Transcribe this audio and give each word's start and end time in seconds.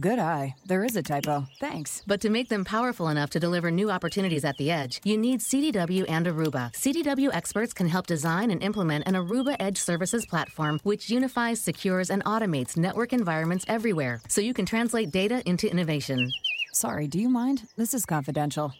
Good 0.00 0.20
eye. 0.20 0.54
There 0.64 0.84
is 0.84 0.94
a 0.94 1.02
typo. 1.02 1.48
Thanks. 1.58 2.04
But 2.06 2.20
to 2.20 2.30
make 2.30 2.48
them 2.48 2.64
powerful 2.64 3.08
enough 3.08 3.30
to 3.30 3.40
deliver 3.40 3.72
new 3.72 3.90
opportunities 3.90 4.44
at 4.44 4.56
the 4.56 4.70
edge, 4.70 5.00
you 5.02 5.18
need 5.18 5.40
CDW 5.40 6.08
and 6.08 6.26
Aruba. 6.26 6.70
CDW 6.72 7.30
experts 7.32 7.72
can 7.72 7.88
help 7.88 8.06
design 8.06 8.52
and 8.52 8.62
implement 8.62 9.08
an 9.08 9.14
Aruba 9.14 9.56
Edge 9.58 9.78
Services 9.78 10.24
platform, 10.24 10.78
which 10.84 11.10
unifies, 11.10 11.60
secures, 11.60 12.10
and 12.10 12.24
automates 12.24 12.76
network 12.76 13.12
environments 13.12 13.64
everywhere, 13.66 14.20
so 14.28 14.40
you 14.40 14.54
can 14.54 14.66
translate 14.66 15.10
data 15.10 15.42
into 15.46 15.68
innovation. 15.68 16.30
Sorry, 16.72 17.08
do 17.08 17.18
you 17.18 17.28
mind? 17.28 17.62
This 17.76 17.92
is 17.92 18.06
confidential. 18.06 18.72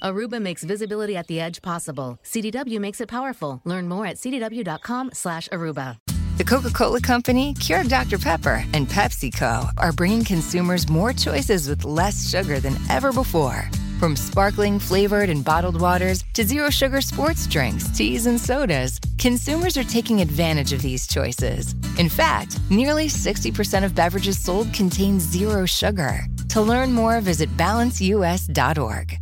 Aruba 0.00 0.40
makes 0.40 0.62
visibility 0.62 1.16
at 1.16 1.26
the 1.26 1.40
edge 1.40 1.60
possible. 1.60 2.20
CDW 2.22 2.78
makes 2.78 3.00
it 3.00 3.08
powerful. 3.08 3.60
Learn 3.64 3.88
more 3.88 4.06
at 4.06 4.16
cdw.com/aruba. 4.16 6.11
The 6.38 6.44
Coca 6.44 6.70
Cola 6.70 6.98
Company, 6.98 7.52
Keurig 7.54 7.88
Dr. 7.88 8.18
Pepper, 8.18 8.64
and 8.72 8.88
PepsiCo 8.88 9.70
are 9.76 9.92
bringing 9.92 10.24
consumers 10.24 10.88
more 10.88 11.12
choices 11.12 11.68
with 11.68 11.84
less 11.84 12.30
sugar 12.30 12.58
than 12.58 12.74
ever 12.88 13.12
before. 13.12 13.68
From 14.00 14.16
sparkling 14.16 14.78
flavored 14.78 15.28
and 15.28 15.44
bottled 15.44 15.78
waters 15.78 16.24
to 16.32 16.42
zero 16.42 16.70
sugar 16.70 17.02
sports 17.02 17.46
drinks, 17.46 17.86
teas, 17.96 18.24
and 18.24 18.40
sodas, 18.40 18.98
consumers 19.18 19.76
are 19.76 19.84
taking 19.84 20.22
advantage 20.22 20.72
of 20.72 20.80
these 20.80 21.06
choices. 21.06 21.74
In 21.98 22.08
fact, 22.08 22.58
nearly 22.70 23.08
60% 23.08 23.84
of 23.84 23.94
beverages 23.94 24.38
sold 24.38 24.72
contain 24.72 25.20
zero 25.20 25.66
sugar. 25.66 26.22
To 26.48 26.62
learn 26.62 26.94
more, 26.94 27.20
visit 27.20 27.54
balanceus.org. 27.58 29.18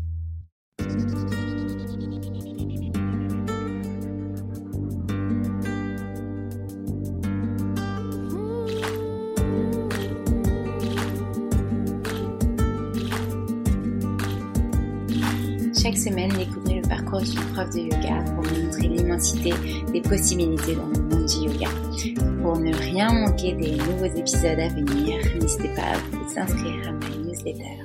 semaine, 16.01 16.33
découvrez 16.33 16.81
le 16.81 16.89
parcours 16.89 17.21
d'une 17.21 17.53
prof 17.53 17.69
de 17.75 17.81
yoga 17.81 18.25
pour 18.33 18.43
vous 18.45 18.63
montrer 18.63 18.89
l'immensité 18.89 19.53
des 19.93 20.01
possibilités 20.01 20.75
dans 20.75 20.87
le 20.87 20.99
monde 20.99 21.27
du 21.27 21.37
yoga. 21.45 21.69
Pour 22.43 22.57
ne 22.57 22.75
rien 22.75 23.13
manquer 23.13 23.53
des 23.53 23.77
nouveaux 23.77 24.07
épisodes 24.07 24.59
à 24.59 24.69
venir, 24.69 25.23
n'hésitez 25.39 25.75
pas 25.75 25.93
à 25.93 25.99
vous 25.99 26.39
inscrire 26.39 26.89
à 26.89 26.93
ma 26.93 27.09
newsletter. 27.19 27.85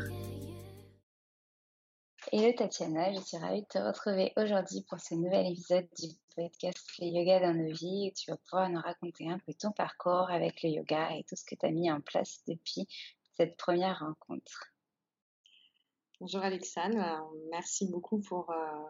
Hello 2.32 2.54
Tatiana, 2.58 3.12
je 3.14 3.20
suis 3.20 3.38
ravie 3.38 3.64
de 3.64 3.68
te 3.68 3.80
retrouver 3.80 4.32
aujourd'hui 4.38 4.86
pour 4.90 5.00
ce 5.02 5.16
nouvel 5.16 5.52
épisode 5.52 5.88
du 6.00 6.08
podcast 6.38 6.88
Le 7.00 7.08
yoga 7.08 7.42
dans 7.42 7.54
nos 7.54 7.74
vies 7.74 8.14
tu 8.16 8.32
vas 8.32 8.38
pouvoir 8.38 8.70
nous 8.70 8.80
raconter 8.80 9.30
un 9.30 9.40
peu 9.40 9.54
ton 9.54 9.72
parcours 9.72 10.30
avec 10.30 10.64
le 10.64 10.70
yoga 10.70 11.10
et 11.18 11.26
tout 11.26 11.36
ce 11.36 11.44
que 11.44 11.56
tu 11.56 11.66
as 11.66 11.72
mis 11.72 11.92
en 11.92 12.00
place 12.00 12.40
depuis 12.48 12.88
cette 13.36 13.58
première 13.58 14.00
rencontre. 14.00 14.75
Bonjour 16.26 16.44
Alexandre, 16.44 16.98
euh, 16.98 17.38
merci 17.52 17.88
beaucoup 17.88 18.20
pour, 18.20 18.50
euh, 18.50 18.84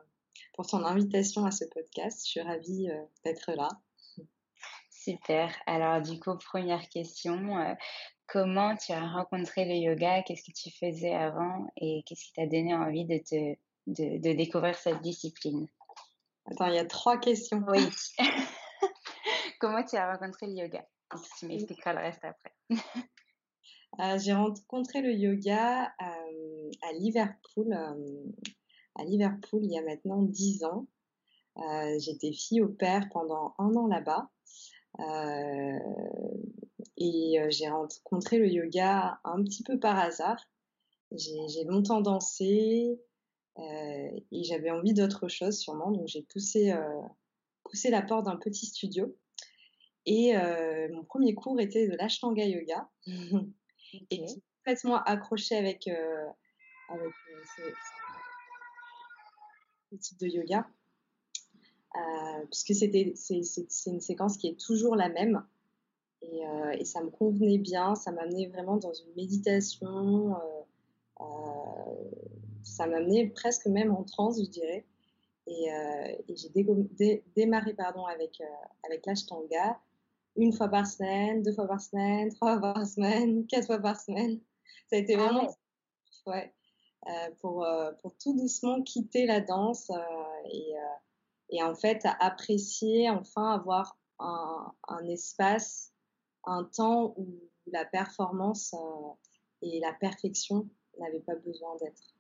pour 0.54 0.66
ton 0.66 0.86
invitation 0.86 1.44
à 1.44 1.52
ce 1.52 1.66
podcast. 1.66 2.22
Je 2.24 2.30
suis 2.30 2.40
ravie 2.40 2.90
euh, 2.90 3.04
d'être 3.26 3.52
là. 3.52 3.68
Super. 4.90 5.54
Alors 5.68 6.02
du 6.02 6.18
coup, 6.18 6.34
première 6.38 6.88
question, 6.88 7.76
comment 8.26 8.78
tu 8.78 8.94
as 8.94 9.06
rencontré 9.06 9.66
le 9.66 9.74
yoga? 9.74 10.24
Qu'est-ce 10.24 10.50
que 10.50 10.56
tu 10.56 10.72
faisais 10.80 11.14
avant? 11.14 11.68
Et 11.76 12.04
qu'est-ce 12.06 12.24
qui 12.24 12.32
t'a 12.32 12.46
donné 12.46 12.74
envie 12.74 13.04
de, 13.04 13.18
te, 13.18 13.58
de, 13.88 14.18
de 14.22 14.34
découvrir 14.38 14.76
cette 14.76 15.02
discipline? 15.02 15.68
Attends, 16.46 16.68
il 16.68 16.76
y 16.76 16.80
a 16.80 16.86
trois 16.86 17.18
questions. 17.18 17.62
Oui. 17.68 17.86
comment 19.60 19.84
tu 19.84 19.98
as 19.98 20.10
rencontré 20.10 20.48
le 20.48 20.54
yoga? 20.54 20.88
Tu 21.38 21.48
m'expliqueras 21.48 21.92
le 21.96 22.00
reste 22.00 22.24
après. 22.24 22.54
Euh, 24.00 24.18
j'ai 24.20 24.34
rencontré 24.34 25.02
le 25.02 25.14
yoga 25.14 25.86
euh, 25.86 26.15
à 26.88 26.94
Liverpool, 26.94 27.74
euh, 27.74 28.32
à 28.96 29.04
Liverpool 29.04 29.62
il 29.64 29.72
y 29.72 29.78
a 29.78 29.82
maintenant 29.82 30.22
dix 30.22 30.64
ans. 30.64 30.88
J'étais 32.00 32.34
fille 32.34 32.62
au 32.62 32.68
père 32.68 33.08
pendant 33.14 33.56
un 33.60 33.74
an 33.76 33.88
là-bas. 33.88 34.30
et 36.98 37.40
j'ai 37.50 37.70
rencontré 37.70 38.38
le 38.40 38.50
yoga 38.50 39.20
un 39.24 39.42
petit 39.42 39.64
peu 39.64 39.80
par 39.80 39.98
hasard. 39.98 40.50
J'ai 41.12 41.64
longtemps 41.64 42.02
dansé 42.02 43.00
et 43.58 44.44
j'avais 44.44 44.70
envie 44.70 44.94
d'autre 44.94 45.30
chose 45.30 45.58
sûrement, 45.58 45.92
donc 45.92 46.08
j'ai 46.08 46.24
poussé, 46.24 46.74
poussé 47.64 47.90
la 47.90 48.02
porte 48.02 48.26
d'un 48.26 48.36
petit 48.36 48.66
studio. 48.66 49.16
Et 50.06 50.34
mon 50.92 51.06
premier 51.06 51.36
cours 51.36 51.58
était 51.62 51.88
de 51.88 51.96
l'Ashtanga 51.96 52.46
Yoga. 52.46 52.90
et 54.10 54.26
qui 54.26 54.44
complètement 54.66 55.04
accroché 55.04 55.56
avec, 55.56 55.88
euh, 55.88 56.26
avec 56.90 57.14
euh, 57.32 57.44
ce, 59.92 59.96
type 59.98 60.20
de 60.20 60.28
yoga. 60.28 60.68
Euh, 61.96 62.46
puisque 62.52 62.76
c'était, 62.76 63.14
c'est, 63.16 63.42
une 63.88 64.02
séquence 64.02 64.38
qui 64.38 64.48
est 64.48 64.60
toujours 64.60 64.96
la 64.96 65.10
même. 65.10 65.46
Et, 66.22 66.42
et 66.80 66.86
ça 66.86 67.04
me 67.04 67.10
convenait 67.12 67.60
bien, 67.60 67.94
ça 67.94 68.12
m'amenait 68.12 68.48
vraiment 68.48 68.78
dans 68.78 68.94
une 68.94 69.14
méditation. 69.16 70.36
ça 72.64 72.88
m'amenait 72.88 73.28
presque 73.28 73.68
même 73.68 73.94
en 73.94 74.04
transe, 74.04 74.42
je 74.42 74.50
dirais. 74.50 74.86
Et, 75.46 75.68
et 76.28 76.36
j'ai 76.36 76.50
démarré 77.36 77.74
pardon, 77.76 78.06
avec, 78.06 78.42
avec 78.84 79.06
l'ashtanga 79.06 79.80
une 80.38 80.54
fois 80.54 80.68
par 80.68 80.86
semaine, 80.86 81.44
deux 81.44 81.54
fois 81.54 81.68
par 81.68 81.82
semaine, 81.82 82.34
trois 82.34 82.60
fois 82.60 82.74
par 82.74 82.86
semaine, 82.86 83.46
quatre 83.48 83.68
fois 83.68 83.80
par 83.80 84.00
semaine. 84.00 84.40
Ça 84.90 84.98
a 84.98 85.00
été 85.00 85.16
ah 85.16 85.18
vraiment 85.18 85.56
ouais. 86.28 86.54
Euh, 87.08 87.30
pour, 87.40 87.64
euh, 87.64 87.92
pour 88.02 88.18
tout 88.18 88.36
doucement 88.36 88.82
quitter 88.82 89.28
la 89.28 89.40
danse 89.40 89.92
euh, 89.92 90.50
et, 90.52 90.74
et 91.50 91.62
en 91.62 91.76
fait 91.76 92.04
apprécier, 92.20 93.12
enfin 93.12 93.52
avoir 93.52 93.96
un, 94.18 94.74
un 94.88 95.08
espace, 95.08 95.94
un 96.46 96.64
temps 96.64 97.14
où 97.18 97.28
la 97.68 97.86
performance 97.86 98.74
et 99.62 99.80
la 99.82 99.94
perfection 99.94 100.68
n'avaient 101.00 101.20
pas 101.20 101.36
besoin 101.36 101.76
d'être. 101.78 102.15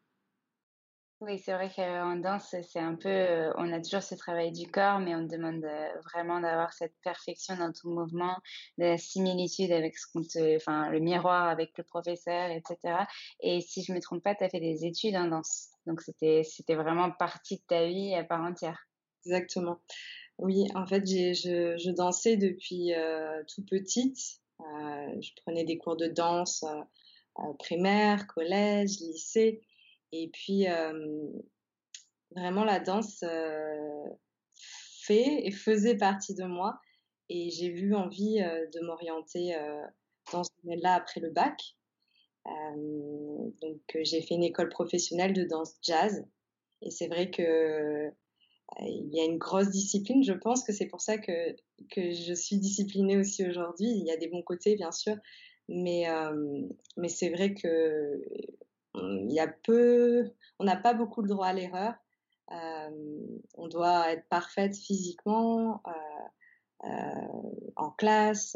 Oui, 1.21 1.39
c'est 1.39 1.53
vrai 1.53 1.71
qu'en 1.73 2.17
danse, 2.17 2.53
c'est 2.61 2.79
un 2.79 2.95
peu, 2.95 3.07
euh, 3.07 3.53
on 3.55 3.71
a 3.71 3.79
toujours 3.79 4.03
ce 4.03 4.15
travail 4.15 4.51
du 4.51 4.69
corps, 4.69 4.99
mais 4.99 5.15
on 5.15 5.21
demande 5.23 5.63
euh, 5.63 5.87
vraiment 6.03 6.41
d'avoir 6.41 6.73
cette 6.73 6.93
perfection 7.03 7.55
dans 7.55 7.71
tout 7.71 7.89
mouvement, 7.89 8.35
de 8.77 8.83
la 8.83 8.97
similitude 8.97 9.71
avec 9.71 9.97
ce 9.97 10.07
qu'on 10.11 10.23
te, 10.23 10.57
enfin, 10.57 10.89
le 10.89 10.99
miroir 10.99 11.47
avec 11.47 11.71
le 11.77 11.85
professeur, 11.85 12.49
etc. 12.49 13.05
Et 13.39 13.61
si 13.61 13.81
je 13.81 13.93
me 13.93 14.01
trompe 14.01 14.23
pas, 14.23 14.35
tu 14.35 14.43
as 14.43 14.49
fait 14.49 14.59
des 14.59 14.83
études 14.83 15.15
en 15.15 15.27
danse. 15.29 15.69
Donc 15.87 16.01
c'était, 16.01 16.43
vraiment 16.75 17.09
partie 17.11 17.57
de 17.57 17.63
ta 17.65 17.85
vie 17.87 18.13
à 18.13 18.25
part 18.25 18.41
entière. 18.41 18.85
Exactement. 19.25 19.79
Oui, 20.37 20.67
en 20.75 20.85
fait, 20.85 21.05
je, 21.07 21.77
je 21.77 21.91
dansais 21.91 22.35
depuis 22.35 22.93
euh, 22.93 23.41
tout 23.55 23.63
petite. 23.63 24.41
je 24.59 25.29
prenais 25.45 25.63
des 25.63 25.77
cours 25.77 25.95
de 25.95 26.07
danse 26.07 26.65
primaire, 27.57 28.27
collège, 28.27 28.99
lycée. 28.99 29.61
Et 30.17 30.29
puis, 30.31 30.65
vraiment, 32.35 32.63
la 32.63 32.79
danse 32.79 33.23
fait 35.01 35.45
et 35.45 35.51
faisait 35.51 35.97
partie 35.97 36.35
de 36.35 36.45
moi. 36.45 36.79
Et 37.29 37.49
j'ai 37.49 37.67
eu 37.67 37.95
envie 37.95 38.37
de 38.37 38.85
m'orienter 38.85 39.57
dans 40.31 40.43
ce 40.43 40.51
domaine-là 40.63 40.93
après 40.93 41.19
le 41.19 41.31
bac. 41.31 41.59
donc, 42.45 43.81
j'ai 44.03 44.21
fait 44.21 44.35
une 44.35 44.43
école 44.43 44.69
professionnelle 44.69 45.33
de 45.33 45.43
danse 45.43 45.75
jazz. 45.81 46.25
Et 46.81 46.91
c'est 46.91 47.07
vrai 47.07 47.29
que 47.29 48.09
il 48.81 49.13
y 49.13 49.19
a 49.19 49.25
une 49.25 49.37
grosse 49.37 49.69
discipline. 49.69 50.23
Je 50.23 50.33
pense 50.33 50.63
que 50.63 50.73
c'est 50.73 50.87
pour 50.87 51.01
ça 51.01 51.17
que, 51.17 51.55
que 51.91 52.11
je 52.11 52.33
suis 52.33 52.57
disciplinée 52.57 53.17
aussi 53.17 53.47
aujourd'hui. 53.47 53.87
Il 53.87 54.05
y 54.05 54.11
a 54.11 54.17
des 54.17 54.27
bons 54.27 54.41
côtés, 54.41 54.75
bien 54.75 54.91
sûr. 54.91 55.15
Mais, 55.67 56.05
mais 56.97 57.09
c'est 57.09 57.29
vrai 57.29 57.53
que 57.53 58.21
il 59.01 59.31
y 59.31 59.39
a 59.39 59.47
peu, 59.47 60.31
on 60.59 60.63
n'a 60.63 60.75
pas 60.75 60.93
beaucoup 60.93 61.21
le 61.21 61.29
droit 61.29 61.47
à 61.47 61.53
l'erreur. 61.53 61.93
Euh, 62.51 63.39
on 63.55 63.67
doit 63.67 64.11
être 64.11 64.27
parfaite 64.29 64.75
physiquement, 64.75 65.81
euh, 65.87 66.87
euh, 66.87 67.71
en 67.75 67.91
classe. 67.91 68.55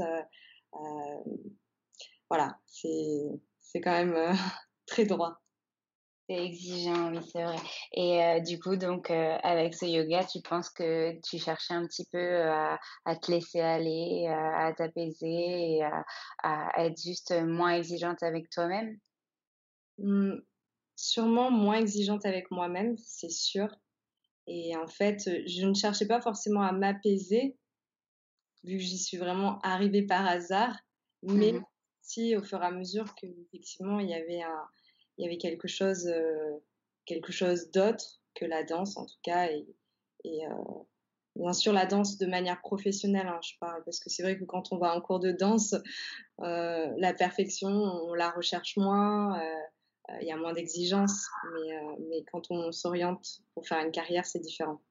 voilà, 2.30 2.60
c'est 2.66 3.82
quand 3.82 3.92
même 3.92 4.16
très 4.86 5.06
droit. 5.06 5.42
C'est 6.30 6.46
exigeant, 6.46 7.12
oui, 7.12 7.20
c'est 7.32 7.44
vrai. 7.44 7.58
Et 7.94 8.42
du 8.42 8.60
coup, 8.60 8.76
donc, 8.76 9.10
avec 9.10 9.74
ce 9.74 9.86
yoga, 9.86 10.24
tu 10.24 10.42
penses 10.42 10.70
que 10.70 11.20
tu 11.28 11.40
cherchais 11.40 11.74
un 11.74 11.88
petit 11.88 12.06
peu 12.12 12.44
à, 12.44 12.78
te 13.20 13.32
laisser 13.32 13.62
aller, 13.62 14.28
à, 14.28 14.72
t'apaiser 14.74 15.82
à, 16.44 16.86
être 16.86 17.02
juste 17.02 17.34
moins 17.42 17.72
exigeante 17.72 18.22
avec 18.22 18.48
toi-même? 18.52 19.00
Mmh, 20.02 20.42
sûrement 20.96 21.52
moins 21.52 21.80
exigeante 21.80 22.26
avec 22.26 22.52
moi-même, 22.52 22.98
c'est 22.98 23.30
sûr. 23.30 23.68
Et 24.48 24.76
en 24.76 24.88
fait, 24.88 25.30
je 25.48 25.66
ne 25.66 25.74
cherchais 25.74 26.08
pas 26.08 26.22
forcément 26.22 26.62
à 26.62 26.72
m'apaiser, 26.72 27.58
vu 28.64 28.78
que 28.78 28.84
j'y 28.84 28.98
suis 28.98 29.18
vraiment 29.18 29.60
arrivée 29.60 30.04
par 30.06 30.26
hasard, 30.28 30.76
mais 31.24 31.54
mmh 31.54 31.64
si 32.02 32.36
au 32.36 32.42
fur 32.42 32.60
et 32.64 32.66
à 32.66 32.72
mesure 32.72 33.14
que 33.14 33.28
effectivement 33.28 34.00
il 34.00 34.10
y 34.10 34.16
avait 34.16 34.42
un, 34.42 34.64
il 35.18 35.24
y 35.24 35.28
avait 35.28 35.38
quelque 35.38 35.68
chose, 35.68 36.12
quelque 37.06 37.32
chose 37.32 37.70
d'autre 37.70 38.20
que 38.34 38.46
la 38.46 38.64
danse 38.64 38.98
en 38.98 39.06
tout 39.06 39.20
cas, 39.22 39.52
et, 39.52 39.68
et 40.24 40.42
bien 41.36 41.54
sûr 41.54 41.72
la 41.72 41.86
danse 41.86 42.18
de 42.18 42.26
manière 42.26 42.62
professionnelle, 42.62 43.28
hein, 43.28 43.40
je 43.44 43.54
parle, 43.60 43.84
parce 43.84 44.00
que 44.00 44.10
c'est 44.10 44.24
vrai 44.24 44.40
que 44.40 44.44
quand 44.44 44.72
on 44.72 44.80
va 44.80 44.96
en 44.96 45.02
cours 45.02 45.20
de 45.20 45.32
danse, 45.32 45.76
la 46.40 47.14
perfection, 47.14 47.70
on 47.70 48.16
la 48.16 48.32
recherche 48.32 48.76
moins 48.76 49.40
il 50.22 50.28
y 50.28 50.32
a 50.32 50.38
moins 50.38 50.54
d'exigences, 50.54 51.28
mais, 51.54 51.78
euh, 51.78 51.96
mais 52.10 52.24
quand 52.32 52.50
on 52.50 52.72
s'oriente 52.72 53.42
pour 53.54 53.68
faire 53.68 53.84
une 53.84 53.92
carrière, 53.92 54.26
c'est 54.26 54.40
différent. 54.40 54.82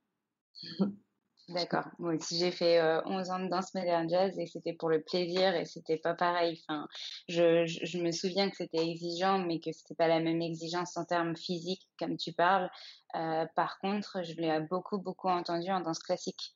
D'accord. 1.48 1.86
Moi 1.98 2.14
j'ai 2.30 2.50
fait 2.50 2.78
11 3.06 3.30
euh, 3.30 3.32
ans 3.32 3.38
de 3.38 3.48
danse 3.48 3.72
moderne 3.72 4.06
jazz 4.10 4.38
et 4.38 4.46
c'était 4.46 4.74
pour 4.74 4.90
le 4.90 5.00
plaisir 5.00 5.54
et 5.54 5.64
c'était 5.64 5.96
pas 5.96 6.12
pareil. 6.12 6.60
Enfin, 6.62 6.86
je, 7.26 7.64
je, 7.64 7.98
me 7.98 8.12
souviens 8.12 8.50
que 8.50 8.56
c'était 8.56 8.86
exigeant, 8.86 9.38
mais 9.38 9.58
que 9.58 9.72
c'était 9.72 9.94
pas 9.94 10.08
la 10.08 10.20
même 10.20 10.42
exigence 10.42 10.94
en 10.98 11.06
termes 11.06 11.36
physiques, 11.36 11.88
comme 11.98 12.18
tu 12.18 12.34
parles. 12.34 12.70
Euh, 13.14 13.46
par 13.56 13.78
contre, 13.78 14.22
je 14.24 14.34
l'ai 14.34 14.60
beaucoup, 14.68 14.98
beaucoup 14.98 15.28
entendu 15.28 15.70
en 15.70 15.80
danse 15.80 16.00
classique 16.00 16.54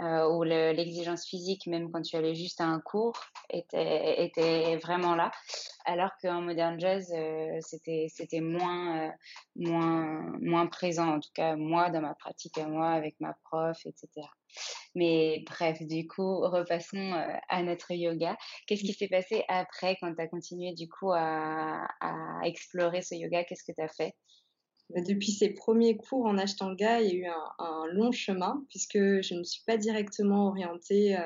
euh, 0.00 0.28
où 0.28 0.42
l'exigence 0.42 1.26
physique, 1.26 1.66
même 1.66 1.90
quand 1.90 2.02
tu 2.02 2.16
allais 2.16 2.34
juste 2.34 2.60
à 2.60 2.64
un 2.64 2.80
cours, 2.80 3.18
était, 3.50 4.76
vraiment 4.82 5.14
là. 5.14 5.30
Alors 5.84 6.10
qu'en 6.20 6.40
modern 6.40 6.80
jazz, 6.80 7.12
euh, 7.14 7.58
c'était 7.60 8.08
euh, 8.40 9.10
moins, 9.56 10.66
présent, 10.66 11.16
en 11.16 11.20
tout 11.20 11.30
cas 11.34 11.56
moi, 11.56 11.90
dans 11.90 12.00
ma 12.00 12.14
pratique 12.14 12.58
à 12.58 12.66
moi, 12.66 12.90
avec 12.90 13.16
ma 13.20 13.34
prof, 13.44 13.78
etc. 13.84 14.26
Mais 14.94 15.44
bref, 15.46 15.82
du 15.82 16.06
coup, 16.06 16.40
repassons 16.40 16.96
euh, 16.96 17.36
à 17.48 17.62
notre 17.62 17.92
yoga. 17.92 18.36
Qu'est-ce 18.66 18.82
qui 18.82 18.92
s'est 18.92 19.08
passé 19.08 19.44
après 19.48 19.96
quand 20.00 20.14
tu 20.14 20.20
as 20.20 20.28
continué 20.28 20.72
du 20.72 20.88
coup 20.88 21.12
à, 21.12 21.86
explorer 22.44 23.02
ce 23.02 23.14
yoga? 23.14 23.44
Qu'est-ce 23.44 23.64
que 23.64 23.72
tu 23.72 23.82
as 23.82 23.88
fait? 23.88 24.14
Depuis 24.90 25.32
ces 25.32 25.50
premiers 25.50 25.96
cours 25.96 26.26
en 26.26 26.38
Ashtanga, 26.38 27.00
il 27.00 27.08
y 27.08 27.10
a 27.10 27.14
eu 27.14 27.26
un, 27.58 27.86
long 27.92 28.12
chemin 28.12 28.64
puisque 28.68 28.98
je 28.98 29.34
ne 29.34 29.42
suis 29.42 29.62
pas 29.64 29.76
directement 29.76 30.48
orientée 30.48 31.16
euh, 31.16 31.22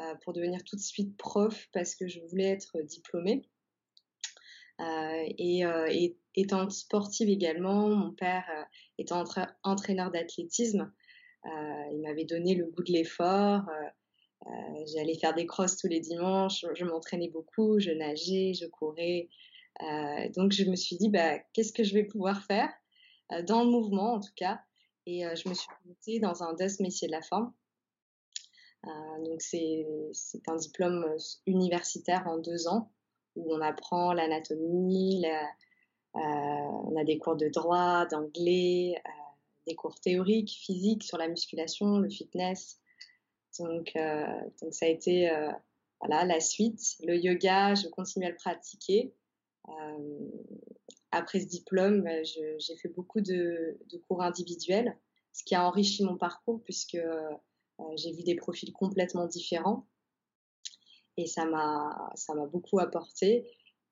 euh, 0.00 0.14
pour 0.22 0.32
devenir 0.32 0.62
tout 0.64 0.76
de 0.76 0.80
suite 0.80 1.16
prof 1.16 1.68
parce 1.72 1.94
que 1.94 2.08
je 2.08 2.20
voulais 2.28 2.50
être 2.50 2.80
diplômée. 2.82 3.48
Euh, 4.80 5.24
et, 5.38 6.16
étant 6.36 6.68
sportive 6.68 7.28
également, 7.28 7.88
mon 7.90 8.10
père 8.10 8.44
étant 8.98 9.22
entraîneur 9.62 10.10
d'athlétisme, 10.10 10.92
il 11.44 12.00
m'avait 12.02 12.24
donné 12.24 12.56
le 12.56 12.66
goût 12.66 12.82
de 12.82 12.90
l'effort. 12.90 13.62
J'allais 14.92 15.16
faire 15.16 15.32
des 15.32 15.46
crosses 15.46 15.76
tous 15.76 15.86
les 15.86 16.00
dimanches, 16.00 16.66
je 16.74 16.84
m'entraînais 16.84 17.28
beaucoup, 17.28 17.78
je 17.78 17.92
nageais, 17.92 18.52
je 18.52 18.66
courais, 18.66 19.28
euh, 19.82 20.28
donc 20.34 20.52
je 20.52 20.64
me 20.64 20.76
suis 20.76 20.96
dit, 20.96 21.08
bah, 21.08 21.38
qu'est-ce 21.52 21.72
que 21.72 21.84
je 21.84 21.94
vais 21.94 22.04
pouvoir 22.04 22.42
faire 22.44 22.70
euh, 23.32 23.42
dans 23.42 23.64
le 23.64 23.70
mouvement 23.70 24.14
en 24.14 24.20
tout 24.20 24.32
cas. 24.36 24.60
Et 25.06 25.26
euh, 25.26 25.34
je 25.34 25.48
me 25.48 25.54
suis 25.54 25.68
montée 25.84 26.20
dans 26.20 26.42
un 26.42 26.54
DES 26.54 26.80
métier 26.80 27.08
de 27.08 27.12
la 27.12 27.22
forme. 27.22 27.52
donc 29.24 29.40
c'est 29.40 29.86
un 30.46 30.56
diplôme 30.56 31.16
universitaire 31.46 32.26
en 32.26 32.38
deux 32.38 32.68
ans 32.68 32.90
où 33.36 33.52
on 33.52 33.60
apprend 33.60 34.12
l'anatomie, 34.12 35.24
on 36.14 36.96
a 36.96 37.04
des 37.04 37.18
cours 37.18 37.36
de 37.36 37.48
droit, 37.48 38.06
d'anglais, 38.06 39.02
des 39.66 39.74
cours 39.74 39.98
théoriques, 39.98 40.52
physiques 40.52 41.02
sur 41.02 41.18
la 41.18 41.26
musculation, 41.26 41.98
le 41.98 42.08
fitness. 42.08 42.78
Donc, 43.58 43.92
donc 44.60 44.72
ça 44.72 44.86
a 44.86 44.88
été 44.88 45.28
voilà, 46.00 46.24
la 46.24 46.40
suite. 46.40 46.96
Le 47.02 47.16
yoga, 47.16 47.74
je 47.74 47.88
continue 47.88 48.26
à 48.26 48.30
le 48.30 48.36
pratiquer. 48.36 49.12
Euh, 49.68 50.28
après 51.10 51.40
ce 51.40 51.46
diplôme, 51.46 52.02
bah, 52.02 52.22
j'ai 52.22 52.76
fait 52.76 52.88
beaucoup 52.88 53.20
de, 53.20 53.78
cours 54.08 54.22
individuels, 54.22 54.96
ce 55.32 55.44
qui 55.44 55.54
a 55.54 55.66
enrichi 55.66 56.04
mon 56.04 56.16
parcours 56.16 56.62
puisque 56.64 56.96
euh, 56.96 57.30
j'ai 57.96 58.12
vu 58.12 58.22
des 58.22 58.34
profils 58.34 58.72
complètement 58.72 59.26
différents. 59.26 59.86
Et 61.16 61.26
ça 61.26 61.44
m'a 61.44 62.10
ça 62.16 62.34
m'a 62.34 62.46
beaucoup 62.46 62.80
apporté 62.80 63.48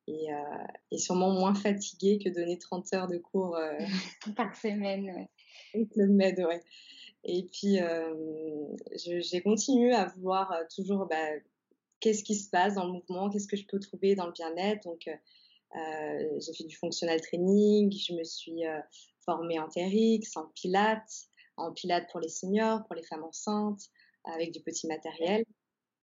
et, 0.08 0.32
euh, 0.32 0.64
et, 0.90 0.98
sûrement 0.98 1.30
moins 1.30 1.54
fatigué 1.54 2.18
que 2.18 2.28
donner 2.28 2.58
30 2.58 2.92
heures 2.94 3.06
de 3.06 3.18
cours 3.18 3.56
par 4.36 4.56
semaine 4.56 5.28
ouais. 5.72 5.86
Club 5.92 6.10
Med 6.10 6.40
ouais. 6.40 6.60
Et 7.22 7.44
puis 7.44 7.78
j'ai 8.96 9.40
continué 9.42 9.94
à 9.94 10.06
vouloir 10.06 10.52
toujours 10.74 11.06
bah, 11.06 11.28
qu'est-ce 12.00 12.24
qui 12.24 12.34
se 12.34 12.50
passe 12.50 12.74
dans 12.74 12.86
le 12.86 12.92
mouvement 12.94 13.30
qu'est-ce 13.30 13.46
que 13.46 13.56
je 13.56 13.66
peux 13.66 13.78
trouver 13.78 14.16
dans 14.16 14.26
le 14.26 14.32
bien-être. 14.32 14.82
Donc 14.82 15.08
euh, 15.76 16.40
j'ai 16.40 16.52
fait 16.52 16.64
du 16.64 16.76
functional 16.76 17.20
training, 17.20 17.90
je 17.92 18.14
me 18.14 18.24
suis 18.24 18.66
euh, 18.66 18.80
formée 19.24 19.58
en 19.58 19.68
TRX, 19.68 20.36
en 20.36 20.46
pilates, 20.54 21.28
en 21.56 21.72
pilates 21.72 22.10
pour 22.10 22.20
les 22.20 22.28
seniors, 22.28 22.84
pour 22.84 22.94
les 22.94 23.02
femmes 23.02 23.24
enceintes, 23.24 23.82
avec 24.24 24.52
du 24.52 24.60
petit 24.60 24.86
matériel. 24.86 25.44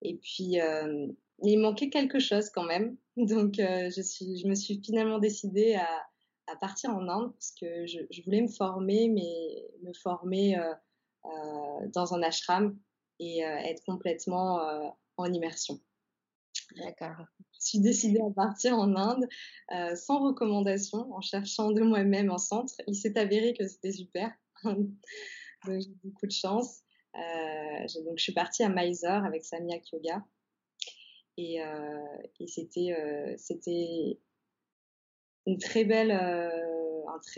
Et 0.01 0.17
puis, 0.17 0.61
euh, 0.61 1.07
il 1.43 1.59
manquait 1.59 1.91
quelque 1.91 2.19
chose 2.19 2.51
quand 2.51 2.65
même. 2.65 2.97
Donc, 3.17 3.55
je, 3.57 4.03
suis, 4.03 4.39
je 4.39 4.47
me 4.47 4.55
suis 4.55 4.81
finalement 4.85 5.19
décidée 5.19 5.75
à, 5.75 6.07
partir 6.61 6.91
en 6.91 7.09
Inde 7.09 7.33
parce 7.33 7.53
que 7.59 7.87
je, 7.87 8.23
voulais 8.25 8.43
me 8.43 8.49
former, 8.49 9.09
mais 9.09 9.71
me 9.83 9.93
former 9.95 10.57
dans 11.95 12.13
un 12.15 12.23
ashram 12.23 12.79
et 13.19 13.41
être 13.41 13.83
complètement 13.85 14.61
en 15.17 15.33
immersion. 15.33 15.81
D'accord. 16.77 17.25
Je 17.63 17.69
suis 17.69 17.81
décidée 17.81 18.21
à 18.21 18.31
partir 18.35 18.77
en 18.77 18.97
Inde 18.97 19.29
euh, 19.73 19.95
sans 19.95 20.19
recommandation, 20.21 21.15
en 21.15 21.21
cherchant 21.21 21.71
de 21.71 21.81
moi-même 21.83 22.29
un 22.31 22.39
centre. 22.39 22.75
Il 22.89 22.97
s'est 22.97 23.17
avéré 23.17 23.55
que 23.55 23.69
c'était 23.69 23.93
super. 23.93 24.33
donc 24.65 24.89
j'ai 25.69 25.95
beaucoup 26.03 26.27
de 26.27 26.33
chance. 26.33 26.81
Euh, 27.15 28.03
donc 28.05 28.19
je 28.19 28.23
suis 28.23 28.33
partie 28.33 28.65
à 28.65 28.69
Mysore 28.69 29.25
avec 29.25 29.45
Samyak 29.45 29.93
Yoga. 29.93 30.25
Et, 31.37 31.63
euh, 31.63 32.19
et 32.41 32.49
c'était, 32.49 32.93
un 35.47 35.57
très 35.59 35.85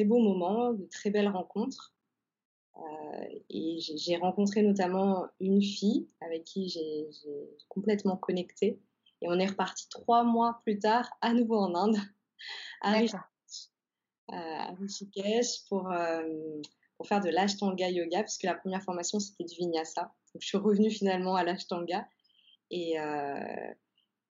beau 0.05 0.19
moment, 0.19 0.73
de 0.73 0.87
très 0.87 1.11
belles 1.11 1.29
rencontres. 1.29 1.95
et 3.51 3.79
j'ai 3.79 4.17
rencontré 4.17 4.63
notamment 4.63 5.27
une 5.39 5.61
fille 5.63 6.09
avec 6.23 6.45
qui 6.45 6.69
j'ai 6.71 7.11
complètement 7.69 8.17
connecté. 8.17 8.81
Et 9.25 9.29
on 9.29 9.39
est 9.39 9.47
reparti 9.47 9.89
trois 9.89 10.23
mois 10.23 10.61
plus 10.65 10.79
tard, 10.79 11.11
à 11.23 11.33
nouveau 11.33 11.57
en 11.57 11.75
Inde, 11.75 11.97
à 12.83 12.93
Rishikesh, 14.79 15.67
pour, 15.69 15.91
pour 16.97 17.07
faire 17.09 17.21
de 17.21 17.31
l'Ashtanga 17.31 17.89
Yoga, 17.89 18.23
puisque 18.23 18.43
la 18.43 18.55
première 18.55 18.83
formation 18.83 19.19
c'était 19.19 19.45
du 19.45 19.55
Vinyasa. 19.57 20.03
Donc 20.35 20.43
je 20.43 20.47
suis 20.47 20.59
revenue 20.59 20.91
finalement 20.91 21.37
à 21.37 21.43
l'Ashtanga. 21.43 22.07
Et, 22.71 22.99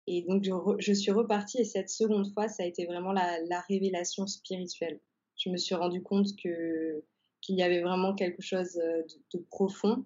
et 0.07 0.21
donc, 0.21 0.43
je, 0.79 0.93
suis 0.93 1.11
repartie 1.11 1.59
et 1.59 1.65
cette 1.65 1.89
seconde 1.89 2.31
fois, 2.33 2.47
ça 2.47 2.63
a 2.63 2.65
été 2.65 2.85
vraiment 2.85 3.11
la, 3.11 3.61
révélation 3.67 4.27
spirituelle. 4.27 4.99
Je 5.35 5.49
me 5.49 5.57
suis 5.57 5.75
rendu 5.75 6.01
compte 6.01 6.35
que 6.41 7.03
qu'il 7.41 7.55
y 7.55 7.63
avait 7.63 7.81
vraiment 7.81 8.15
quelque 8.15 8.41
chose 8.41 8.75
euh, 8.77 9.03
de, 9.33 9.39
profond, 9.51 10.03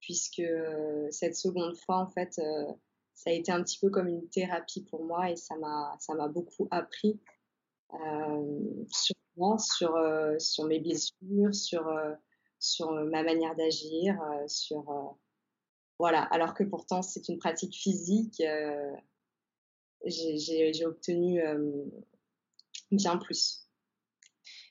puisque 0.00 0.40
euh, 0.40 1.08
cette 1.10 1.34
seconde 1.34 1.74
fois, 1.74 1.96
en 1.96 2.06
fait, 2.06 2.38
euh, 2.38 2.72
ça 3.14 3.30
a 3.30 3.32
été 3.32 3.52
un 3.52 3.62
petit 3.62 3.78
peu 3.78 3.90
comme 3.90 4.08
une 4.08 4.28
thérapie 4.28 4.82
pour 4.84 5.04
moi 5.04 5.30
et 5.30 5.36
ça 5.36 5.56
m'a 5.56 5.96
ça 5.98 6.14
m'a 6.14 6.28
beaucoup 6.28 6.68
appris 6.70 7.20
sur 8.88 9.16
moi, 9.36 9.58
sur 9.58 9.94
sur 10.38 10.64
mes 10.64 10.80
blessures, 10.80 11.54
sur 11.54 11.84
sur 12.58 12.92
ma 12.92 13.22
manière 13.22 13.56
d'agir, 13.56 14.18
sur 14.46 15.16
voilà. 15.98 16.22
Alors 16.22 16.54
que 16.54 16.64
pourtant 16.64 17.02
c'est 17.02 17.28
une 17.28 17.38
pratique 17.38 17.74
physique 17.74 18.42
j'ai 20.06 20.86
obtenu 20.86 21.42
euh, 21.42 21.84
bien 22.90 23.16
plus 23.18 23.68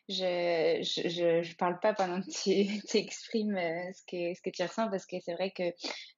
je, 0.10 0.80
je, 0.82 1.44
je, 1.44 1.56
parle 1.56 1.80
pas 1.80 1.94
pendant 1.94 2.20
que 2.22 2.32
tu, 2.32 2.82
tu 2.88 2.98
exprimes 2.98 3.56
euh, 3.56 3.92
ce 3.94 4.02
que, 4.08 4.34
ce 4.34 4.42
que 4.42 4.50
tu 4.50 4.64
ressens 4.64 4.90
parce 4.90 5.06
que 5.06 5.18
c'est 5.24 5.34
vrai 5.34 5.52
que 5.52 5.64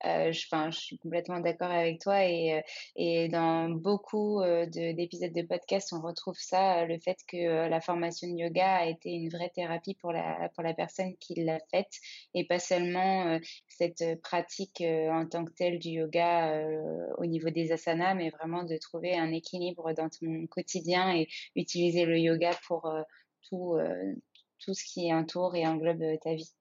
euh, 0.05 0.31
je, 0.31 0.45
je 0.71 0.79
suis 0.79 0.98
complètement 0.98 1.41
d'accord 1.41 1.71
avec 1.71 2.00
toi 2.00 2.25
et, 2.25 2.53
euh, 2.53 2.62
et 2.95 3.27
dans 3.27 3.69
beaucoup 3.69 4.41
d'épisodes 4.67 5.33
de, 5.33 5.41
podcast, 5.41 5.91
on 5.91 6.01
retrouve 6.01 6.38
ça, 6.38 6.86
le 6.86 6.98
fait 7.00 7.17
que 7.27 7.67
la 7.67 7.81
formation 7.81 8.27
de 8.29 8.38
yoga 8.38 8.77
a 8.77 8.86
été 8.86 9.12
une 9.12 9.29
vraie 9.29 9.51
thérapie 9.53 9.95
pour 9.95 10.13
la, 10.13 10.50
pour 10.55 10.63
la 10.63 10.74
personne 10.74 11.15
qui 11.17 11.36
l'a 11.43 11.60
faite 11.71 11.93
et 12.33 12.45
pas 12.45 12.60
seulement 12.60 13.39
cette 13.67 14.21
pratique 14.21 14.81
en 14.81 15.25
tant 15.27 15.43
que 15.43 15.51
telle 15.51 15.79
du 15.79 15.89
yoga 15.89 16.63
au 17.17 17.25
niveau 17.25 17.50
des 17.50 17.71
asanas, 17.74 18.13
mais 18.13 18.29
vraiment 18.29 18.63
de 18.63 18.77
trouver 18.77 19.17
un 19.17 19.31
équilibre 19.31 19.91
dans 19.93 20.10
ton 20.10 20.45
quotidien 20.48 21.13
et 21.15 21.27
utiliser 21.55 22.05
le 22.05 22.17
yoga 22.17 22.51
pour 22.67 22.88
tout, 23.50 23.75
euh, 23.75 24.13
tout 24.60 24.74
ce 24.74 24.83
qui 24.83 25.13
entoure 25.13 25.55
et 25.55 25.65
englobe 25.67 26.01
euh, 26.01 26.17
ta 26.21 26.33
vie. 26.33 26.51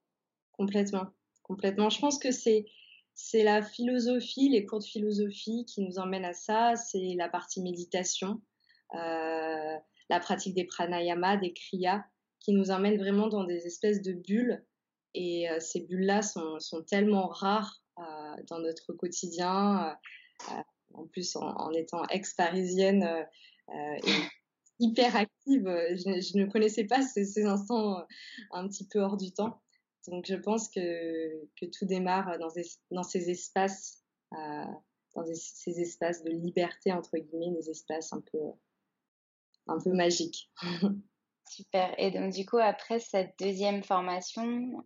Complètement, 0.53 1.07
complètement. 1.43 1.89
Je 1.89 1.99
pense 1.99 2.19
que 2.19 2.31
c'est 2.31 2.65
c'est 3.13 3.43
la 3.43 3.61
philosophie, 3.61 4.49
les 4.49 4.65
cours 4.65 4.79
de 4.79 4.85
philosophie 4.85 5.65
qui 5.65 5.81
nous 5.81 5.99
emmènent 5.99 6.25
à 6.25 6.33
ça. 6.33 6.75
C'est 6.75 7.13
la 7.17 7.27
partie 7.27 7.61
méditation, 7.61 8.41
euh, 8.95 9.77
la 10.09 10.19
pratique 10.19 10.55
des 10.55 10.63
pranayama, 10.63 11.35
des 11.37 11.51
kriyas, 11.53 12.03
qui 12.39 12.53
nous 12.53 12.71
emmènent 12.71 12.97
vraiment 12.97 13.27
dans 13.27 13.43
des 13.43 13.67
espèces 13.67 14.01
de 14.01 14.13
bulles. 14.13 14.65
Et 15.13 15.45
ces 15.59 15.81
bulles-là 15.81 16.21
sont, 16.21 16.57
sont, 16.59 16.83
tellement 16.83 17.27
rares 17.27 17.83
dans 18.47 18.59
notre 18.59 18.93
quotidien. 18.93 19.97
en 20.93 21.05
plus, 21.07 21.35
en, 21.35 21.69
étant 21.73 22.05
ex-parisienne 22.05 23.27
hyper 24.81 25.15
active. 25.15 25.67
Euh, 25.67 25.95
je, 25.95 26.37
ne 26.37 26.45
connaissais 26.45 26.85
pas 26.85 27.01
ces, 27.01 27.45
instants 27.45 27.99
euh, 27.99 28.03
un 28.51 28.67
petit 28.67 28.87
peu 28.87 28.99
hors 28.99 29.15
du 29.15 29.31
temps. 29.31 29.61
Donc 30.07 30.25
je 30.27 30.35
pense 30.35 30.67
que, 30.67 31.45
tout 31.59 31.85
démarre 31.85 32.37
dans, 32.39 33.03
ces 33.03 33.29
espaces, 33.29 34.03
euh, 34.33 34.65
dans 35.15 35.23
ces 35.33 35.79
espaces 35.79 36.23
de 36.23 36.31
liberté, 36.31 36.91
entre 36.91 37.17
guillemets, 37.17 37.55
des 37.55 37.69
espaces 37.69 38.11
un 38.11 38.21
peu, 38.31 38.39
un 39.67 39.77
peu 39.79 39.91
magiques. 39.93 40.51
Super. 41.47 41.93
Et 41.97 42.11
donc, 42.11 42.33
du 42.33 42.45
coup, 42.45 42.57
après 42.57 42.99
cette 42.99 43.33
deuxième 43.37 43.83
formation, 43.83 44.83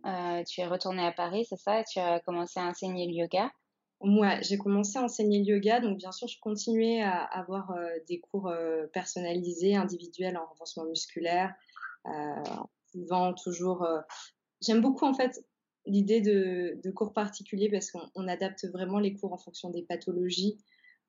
tu 0.48 0.60
es 0.60 0.66
retournée 0.66 1.06
à 1.06 1.12
Paris, 1.12 1.46
c'est 1.48 1.58
ça? 1.58 1.84
Tu 1.84 2.00
as 2.00 2.20
commencé 2.20 2.58
à 2.58 2.64
enseigner 2.64 3.06
le 3.06 3.12
yoga? 3.12 3.50
Moi, 4.06 4.40
j'ai 4.40 4.56
commencé 4.56 4.98
à 4.98 5.02
enseigner 5.02 5.40
le 5.40 5.56
yoga, 5.56 5.80
donc 5.80 5.98
bien 5.98 6.12
sûr, 6.12 6.28
je 6.28 6.38
continuais 6.38 7.02
à 7.02 7.24
avoir 7.24 7.72
euh, 7.72 7.88
des 8.06 8.20
cours 8.20 8.46
euh, 8.46 8.86
personnalisés, 8.92 9.74
individuels 9.74 10.36
en 10.36 10.46
renforcement 10.46 10.84
musculaire, 10.84 11.52
euh, 12.06 13.32
toujours. 13.42 13.82
Euh, 13.82 13.98
j'aime 14.62 14.80
beaucoup 14.80 15.04
en 15.04 15.12
fait 15.12 15.44
l'idée 15.86 16.20
de, 16.20 16.90
cours 16.92 17.12
particuliers 17.12 17.68
parce 17.68 17.90
qu'on 17.90 18.28
adapte 18.28 18.64
vraiment 18.66 19.00
les 19.00 19.12
cours 19.12 19.32
en 19.32 19.38
fonction 19.38 19.70
des 19.70 19.82
pathologies, 19.82 20.56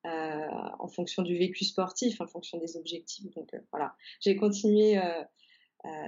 en 0.04 0.88
fonction 0.88 1.22
du 1.22 1.38
vécu 1.38 1.64
sportif, 1.64 2.20
en 2.20 2.26
fonction 2.26 2.58
des 2.58 2.76
objectifs. 2.76 3.30
Donc 3.34 3.50
voilà, 3.72 3.94
j'ai 4.20 4.36
continué 4.36 5.00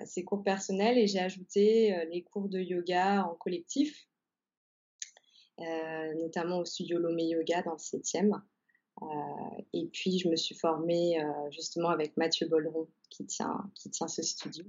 ces 0.04 0.22
cours 0.24 0.44
personnels 0.44 0.98
et 0.98 1.06
j'ai 1.06 1.18
ajouté 1.18 2.04
les 2.12 2.22
cours 2.22 2.48
de 2.48 2.60
yoga 2.60 3.24
en 3.24 3.34
collectif 3.34 4.09
notamment 6.16 6.58
au 6.58 6.64
studio 6.64 6.98
Lomé 6.98 7.24
Yoga 7.24 7.62
dans 7.62 7.72
le 7.72 7.76
7e. 7.76 8.40
Euh, 9.02 9.62
et 9.72 9.86
puis, 9.86 10.18
je 10.18 10.28
me 10.28 10.36
suis 10.36 10.54
formée 10.54 11.22
euh, 11.22 11.50
justement 11.50 11.88
avec 11.88 12.16
Mathieu 12.16 12.46
Bolleron 12.48 12.88
qui 13.08 13.24
tient 13.26 13.70
ce 13.74 14.22
studio. 14.22 14.64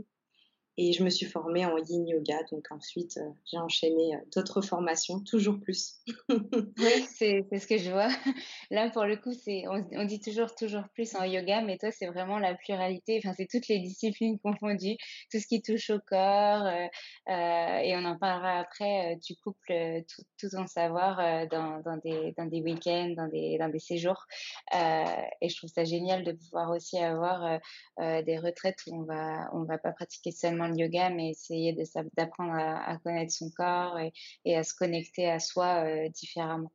Et 0.77 0.93
je 0.93 1.03
me 1.03 1.09
suis 1.09 1.25
formée 1.25 1.65
en 1.65 1.77
yin 1.77 2.07
yoga. 2.07 2.43
Donc 2.51 2.65
ensuite, 2.71 3.17
euh, 3.17 3.29
j'ai 3.45 3.57
enchaîné 3.57 4.15
euh, 4.15 4.19
d'autres 4.33 4.61
formations, 4.61 5.19
toujours 5.19 5.59
plus. 5.59 5.99
oui, 6.29 7.05
c'est 7.13 7.43
ce 7.51 7.67
que 7.67 7.77
je 7.77 7.91
vois. 7.91 8.07
Là, 8.71 8.89
pour 8.89 9.03
le 9.03 9.17
coup, 9.17 9.33
on, 9.47 9.85
on, 9.91 10.05
dit 10.05 10.21
toujours 10.21 10.55
toujours 10.55 10.83
plus 10.93 11.13
en 11.15 11.25
yoga, 11.25 11.61
mais 11.61 11.77
toi, 11.77 11.91
c'est 11.91 12.07
vraiment 12.07 12.39
la 12.39 12.55
pluralité. 12.55 13.19
Enfin, 13.21 13.33
c'est 13.35 13.47
toutes 13.51 13.67
les 13.67 13.79
disciplines 13.79 14.39
confondues, 14.43 14.95
tout 15.29 15.39
ce 15.39 15.47
qui 15.47 15.61
touche 15.61 15.89
au 15.89 15.99
corps. 15.99 16.65
Euh, 16.65 16.87
et 17.27 17.93
on 17.97 18.05
en 18.05 18.17
parlera 18.17 18.59
après. 18.59 19.19
Tu 19.21 19.35
couples 19.43 20.03
tout, 20.07 20.23
tout 20.39 20.67
savoir 20.67 21.47
dans, 21.49 21.81
des 22.01 22.61
week-ends, 22.61 23.13
dans 23.17 23.27
des 23.27 23.57
dans 23.57 23.69
des 23.69 23.79
séjours. 23.79 24.25
et 24.73 25.49
je 25.49 25.55
trouve 25.57 25.69
ça 25.69 25.83
génial 25.83 26.23
de 26.23 26.31
pouvoir 26.31 26.71
aussi 26.71 26.97
avoir 26.97 27.59
des 27.99 28.39
retraites 28.39 28.77
où 28.87 29.01
on 29.01 29.03
va 29.03 29.49
on 29.53 29.63
va 29.63 29.77
pas 29.77 29.91
pratiquer 29.91 30.31
seulement 30.31 30.60
le 30.67 30.77
yoga, 30.77 31.09
mais 31.09 31.29
essayer 31.29 31.75
d'apprendre 32.17 32.53
à, 32.53 32.97
connaître 33.03 33.31
son 33.31 33.49
corps 33.51 33.97
et, 34.45 34.55
à 34.55 34.63
se 34.63 34.73
connecter 34.73 35.29
à 35.29 35.39
soi 35.39 35.85
euh, 35.85 36.09
différemment. 36.09 36.71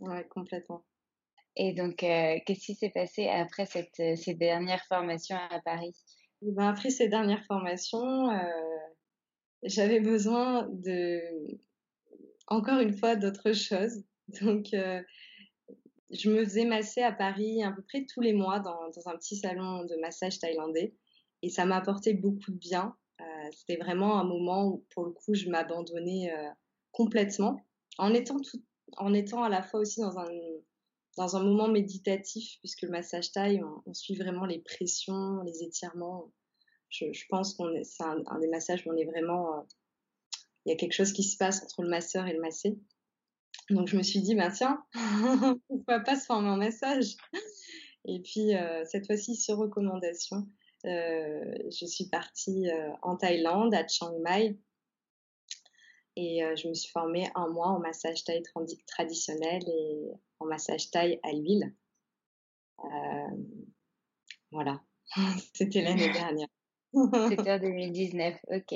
Ouais, 0.00 0.26
complètement. 0.28 0.84
Et 1.56 1.72
donc, 1.72 2.02
euh, 2.02 2.38
qu'est-ce 2.44 2.66
qui 2.66 2.74
s'est 2.74 2.90
passé 2.90 3.28
après 3.28 3.66
cette, 3.66 4.00
euh, 4.00 4.16
ces 4.16 4.34
dernières 4.34 4.84
formations 4.86 5.36
à 5.50 5.60
Paris? 5.60 5.94
Eh 6.42 6.52
ben, 6.52 6.68
Après 6.68 6.90
ces 6.90 7.08
dernières 7.08 7.44
formations, 7.46 8.28
j'avais 9.62 10.00
besoin 10.00 10.68
de, 10.72 11.20
encore 12.48 12.80
une 12.80 12.96
fois, 12.96 13.16
d'autres 13.16 13.52
choses. 13.52 14.02
Donc, 14.42 14.66
je 14.72 16.30
me 16.30 16.44
faisais 16.44 16.64
masser 16.64 17.02
à 17.02 17.12
Paris 17.12 17.62
à 17.62 17.72
peu 17.72 17.82
près 17.82 18.04
tous 18.12 18.20
les 18.20 18.32
mois 18.32 18.60
dans, 18.60 18.90
dans 18.90 19.08
un 19.08 19.16
petit 19.16 19.36
salon 19.36 19.84
de 19.84 19.96
massage 20.00 20.38
thaïlandais 20.38 20.94
et 21.44 21.50
ça 21.50 21.66
m'a 21.66 21.76
apporté 21.76 22.14
beaucoup 22.14 22.50
de 22.50 22.56
bien. 22.56 22.96
Euh, 23.20 23.24
c'était 23.52 23.76
vraiment 23.76 24.18
un 24.18 24.24
moment 24.24 24.66
où, 24.66 24.86
pour 24.94 25.04
le 25.04 25.12
coup, 25.12 25.34
je 25.34 25.50
m'abandonnais 25.50 26.32
euh, 26.32 26.48
complètement, 26.90 27.60
en 27.98 28.14
étant 28.14 29.42
à 29.42 29.50
la 29.50 29.62
fois 29.62 29.80
aussi 29.80 30.00
dans 30.00 31.36
un 31.36 31.42
moment 31.42 31.68
méditatif, 31.68 32.58
puisque 32.60 32.80
le 32.80 32.88
massage 32.88 33.30
taille, 33.30 33.62
on, 33.84 33.92
suit 33.92 34.16
vraiment 34.16 34.46
les 34.46 34.60
pressions, 34.60 35.42
les 35.42 35.62
étirements. 35.62 36.32
Je, 36.88 37.04
pense 37.28 37.52
qu'on 37.54 37.70
c'est 37.82 38.04
un, 38.04 38.38
des 38.40 38.48
massages 38.48 38.86
où 38.86 38.92
on 38.92 38.96
est 38.96 39.04
vraiment, 39.04 39.58
euh, 39.58 39.62
il 40.64 40.70
y 40.70 40.72
a 40.72 40.76
quelque 40.76 40.94
chose 40.94 41.12
qui 41.12 41.24
se 41.24 41.36
passe 41.36 41.62
entre 41.62 41.82
le 41.82 41.90
masseur 41.90 42.26
et 42.26 42.32
le 42.32 42.40
massé. 42.40 42.78
Donc 43.68 43.88
je 43.88 43.98
me 43.98 44.02
suis 44.02 44.22
dit, 44.22 44.34
ben 44.34 44.50
tiens, 44.50 44.82
pourquoi 45.68 46.00
pas 46.00 46.18
se 46.18 46.24
former 46.24 46.48
en 46.48 46.56
massage? 46.56 47.16
Et 48.06 48.20
puis 48.20 48.52
cette 48.86 49.06
fois-ci 49.06 49.34
sur 49.36 49.56
recommandation, 49.56 50.46
je 50.84 51.86
suis 51.86 52.08
partie 52.08 52.70
euh, 52.70 52.92
en 53.02 53.16
Thaïlande, 53.16 53.74
à 53.74 53.86
Chiang 53.86 54.18
Mai, 54.20 54.56
et 56.16 56.44
euh, 56.44 56.54
je 56.56 56.68
me 56.68 56.74
suis 56.74 56.90
formée 56.90 57.28
un 57.34 57.48
mois 57.48 57.68
en 57.68 57.80
massage 57.80 58.24
thaï 58.24 58.42
traditionnel 58.86 59.62
et 59.68 60.12
en 60.38 60.46
massage 60.46 60.90
thaï 60.90 61.18
à 61.22 61.32
l'huile. 61.32 61.74
voilà, 64.50 64.80
c'était 65.54 65.82
l'année 65.82 66.12
dernière. 66.12 66.48
C'était 67.28 67.50
en 67.50 67.58
2019, 67.58 68.36
ok, 68.52 68.74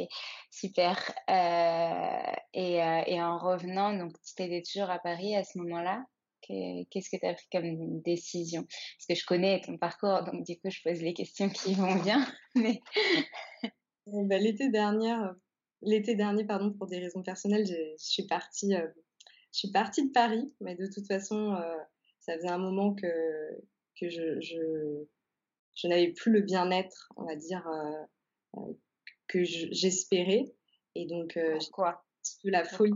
super. 0.51 0.97
Euh, 1.31 2.33
et, 2.53 2.83
euh, 2.83 3.03
et, 3.07 3.23
en 3.23 3.39
revenant, 3.39 3.97
donc 3.97 4.13
tu 4.23 4.43
étais 4.43 4.63
toujours 4.63 4.91
à 4.91 4.99
Paris 4.99 5.37
à 5.37 5.45
ce 5.45 5.59
moment-là? 5.59 6.05
Qu'est-ce 6.43 7.11
que 7.11 7.17
tu 7.17 7.27
as 7.27 7.35
pris 7.35 7.47
comme 7.53 8.01
décision? 8.03 8.63
Parce 8.63 9.07
que 9.09 9.15
je 9.15 9.27
connais 9.27 9.61
ton 9.61 9.77
parcours, 9.79 10.25
donc 10.25 10.45
du 10.45 10.59
coup, 10.59 10.71
je 10.71 10.81
pose 10.83 11.01
les 11.03 11.15
questions 11.15 11.49
qui 11.49 11.75
vont 11.75 11.97
bien. 12.03 12.27
Mais... 12.55 12.81
Bah, 14.07 14.39
l'été 14.39 14.71
dernier, 14.71 15.15
l'été 15.83 16.15
dernier, 16.15 16.45
pardon, 16.45 16.73
pour 16.73 16.87
des 16.87 16.99
raisons 16.99 17.23
personnelles, 17.23 17.67
je 17.67 17.95
suis 17.99 18.27
partie, 18.27 18.73
je 18.73 19.59
suis 19.59 19.71
partie 19.71 20.07
de 20.07 20.13
Paris, 20.13 20.55
mais 20.63 20.77
de 20.77 20.87
toute 20.87 21.07
façon, 21.07 21.55
ça 22.21 22.35
faisait 22.37 22.49
un 22.49 22.57
moment 22.57 22.95
que 22.95 23.07
que 24.01 24.09
je, 24.09 24.41
je, 24.41 25.05
je 25.77 25.89
n'avais 25.89 26.13
plus 26.13 26.33
le 26.33 26.41
bien-être, 26.41 27.13
on 27.17 27.25
va 27.25 27.37
dire, 27.37 27.69
que 29.27 29.45
j'espérais. 29.45 30.45
Et 30.95 31.07
donc, 31.07 31.37
euh, 31.37 31.59
quoi 31.73 32.05
la 32.45 32.65
folie. 32.65 32.93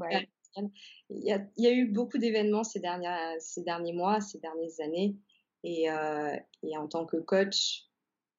Il 0.56 1.24
y, 1.24 1.32
a, 1.32 1.72
eu 1.72 1.86
beaucoup 1.86 2.18
d'événements 2.18 2.64
ces, 2.64 2.80
derniers 2.80 3.92
mois, 3.92 4.20
ces 4.20 4.38
dernières 4.38 4.80
années. 4.80 5.16
Et, 5.64 5.90
euh, 5.90 6.36
et, 6.62 6.76
en 6.76 6.88
tant 6.88 7.06
que 7.06 7.16
coach, 7.16 7.86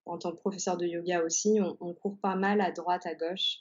en 0.05 0.17
tant 0.17 0.32
que 0.32 0.38
professeur 0.38 0.77
de 0.77 0.86
yoga 0.86 1.24
aussi, 1.24 1.60
on, 1.79 1.93
court 1.93 2.17
pas 2.22 2.36
mal 2.36 2.62
à 2.62 2.72
droite, 2.72 3.05
à 3.05 3.15
gauche. 3.15 3.60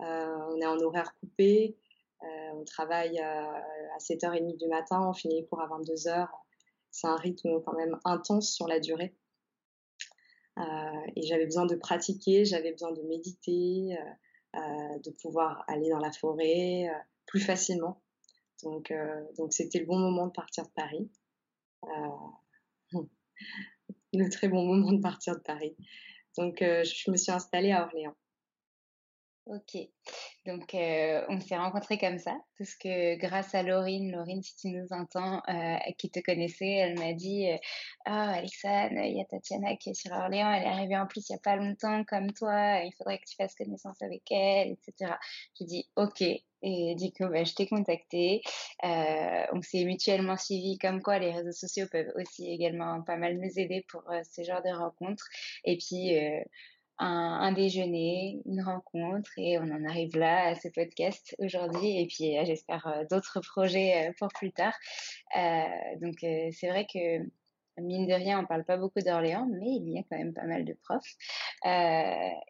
Euh, 0.00 0.36
on 0.50 0.60
est 0.60 0.66
en 0.66 0.78
horaire 0.80 1.14
coupé. 1.20 1.76
Euh, 2.22 2.50
on 2.54 2.64
travaille 2.64 3.18
à 3.18 3.98
7h30 3.98 4.56
du 4.56 4.68
matin, 4.68 5.08
on 5.08 5.12
finit 5.12 5.40
les 5.40 5.46
cours 5.46 5.60
à 5.60 5.66
22h. 5.66 6.28
C'est 6.90 7.06
un 7.06 7.16
rythme 7.16 7.60
quand 7.64 7.74
même 7.74 7.98
intense 8.04 8.52
sur 8.52 8.66
la 8.68 8.80
durée. 8.80 9.14
Et 11.16 11.22
j'avais 11.22 11.46
besoin 11.46 11.66
de 11.66 11.74
pratiquer, 11.74 12.44
j'avais 12.44 12.72
besoin 12.72 12.92
de 12.92 13.02
méditer, 13.02 13.96
de 14.54 15.10
pouvoir 15.10 15.64
aller 15.66 15.88
dans 15.88 15.98
la 15.98 16.12
forêt 16.12 16.90
plus 17.32 17.40
facilement. 17.40 18.02
Donc, 18.62 18.92
donc 19.38 19.54
c'était 19.54 19.78
le 19.78 19.86
bon 19.86 19.98
moment 19.98 20.26
de 20.26 20.32
partir 20.32 20.64
de 20.64 20.70
Paris. 20.70 21.10
le 24.12 24.28
très 24.28 24.48
bon 24.48 24.66
moment 24.66 24.92
de 24.92 25.00
partir 25.00 25.34
de 25.34 25.40
Paris. 25.40 25.74
Donc, 26.36 26.58
je 26.60 27.10
me 27.10 27.16
suis 27.16 27.32
installée 27.32 27.72
à 27.72 27.86
Orléans. 27.86 28.14
Ok, 29.46 29.76
donc 30.46 30.72
euh, 30.76 31.24
on 31.28 31.40
s'est 31.40 31.56
rencontrés 31.56 31.98
comme 31.98 32.18
ça, 32.20 32.38
parce 32.56 32.76
que 32.76 33.16
grâce 33.16 33.56
à 33.56 33.64
Laurine, 33.64 34.12
Laurine, 34.12 34.40
si 34.40 34.54
tu 34.54 34.68
nous 34.68 34.86
entends, 34.92 35.42
euh, 35.48 35.76
qui 35.98 36.10
te 36.10 36.20
connaissait, 36.20 36.70
elle 36.70 36.96
m'a 36.96 37.12
dit 37.12 37.50
euh, 37.50 37.56
Ah, 38.04 38.34
Alexandre, 38.34 39.00
il 39.02 39.16
y 39.16 39.20
a 39.20 39.24
Tatiana 39.24 39.74
qui 39.76 39.90
est 39.90 39.94
sur 39.94 40.12
Orléans, 40.12 40.52
elle 40.52 40.62
est 40.62 40.66
arrivée 40.66 40.96
en 40.96 41.08
plus 41.08 41.28
il 41.28 41.32
n'y 41.32 41.36
a 41.38 41.40
pas 41.40 41.56
longtemps 41.56 42.04
comme 42.04 42.30
toi, 42.32 42.84
il 42.84 42.92
faudrait 42.96 43.18
que 43.18 43.24
tu 43.24 43.34
fasses 43.34 43.56
connaissance 43.56 44.00
avec 44.00 44.22
elle, 44.30 44.68
etc. 44.70 45.14
J'ai 45.58 45.64
dit 45.64 45.90
Ok, 45.96 46.22
et 46.62 46.94
du 46.94 47.12
coup, 47.12 47.28
bah, 47.28 47.44
je 47.44 47.54
t'ai 47.54 47.66
contacté. 47.66 48.42
on 48.82 49.62
s'est 49.62 49.84
mutuellement 49.84 50.36
suivis, 50.36 50.78
comme 50.78 51.02
quoi 51.02 51.18
les 51.18 51.32
réseaux 51.32 51.52
sociaux 51.52 51.86
peuvent 51.90 52.12
aussi 52.16 52.50
également 52.50 53.02
pas 53.02 53.16
mal 53.16 53.38
nous 53.38 53.58
aider 53.58 53.84
pour 53.88 54.02
ce 54.30 54.42
genre 54.42 54.62
de 54.62 54.70
rencontres. 54.70 55.28
Et 55.64 55.76
puis, 55.76 56.16
un, 56.98 57.52
déjeuner, 57.52 58.40
une 58.46 58.62
rencontre 58.62 59.30
et 59.36 59.58
on 59.58 59.62
en 59.62 59.84
arrive 59.84 60.16
là 60.16 60.48
à 60.48 60.54
ce 60.54 60.68
podcast 60.68 61.34
aujourd'hui 61.38 62.00
et 62.00 62.06
puis 62.06 62.38
euh, 62.38 62.44
j'espère 62.44 62.86
euh, 62.86 63.04
d'autres 63.10 63.40
projets 63.40 64.08
euh, 64.08 64.12
pour 64.18 64.28
plus 64.28 64.52
tard. 64.52 64.74
donc 66.00 66.16
c'est 66.20 66.68
vrai 66.68 66.86
que 66.92 67.24
mine 67.78 68.06
de 68.06 68.12
rien, 68.12 68.38
on 68.40 68.46
parle 68.46 68.64
pas 68.64 68.76
beaucoup 68.76 69.00
d'Orléans, 69.00 69.48
mais 69.50 69.70
il 69.70 69.88
y 69.88 69.98
a 69.98 70.02
quand 70.02 70.18
même 70.18 70.34
pas 70.34 70.44
mal 70.44 70.64
de 70.64 70.74
profs. 70.74 71.16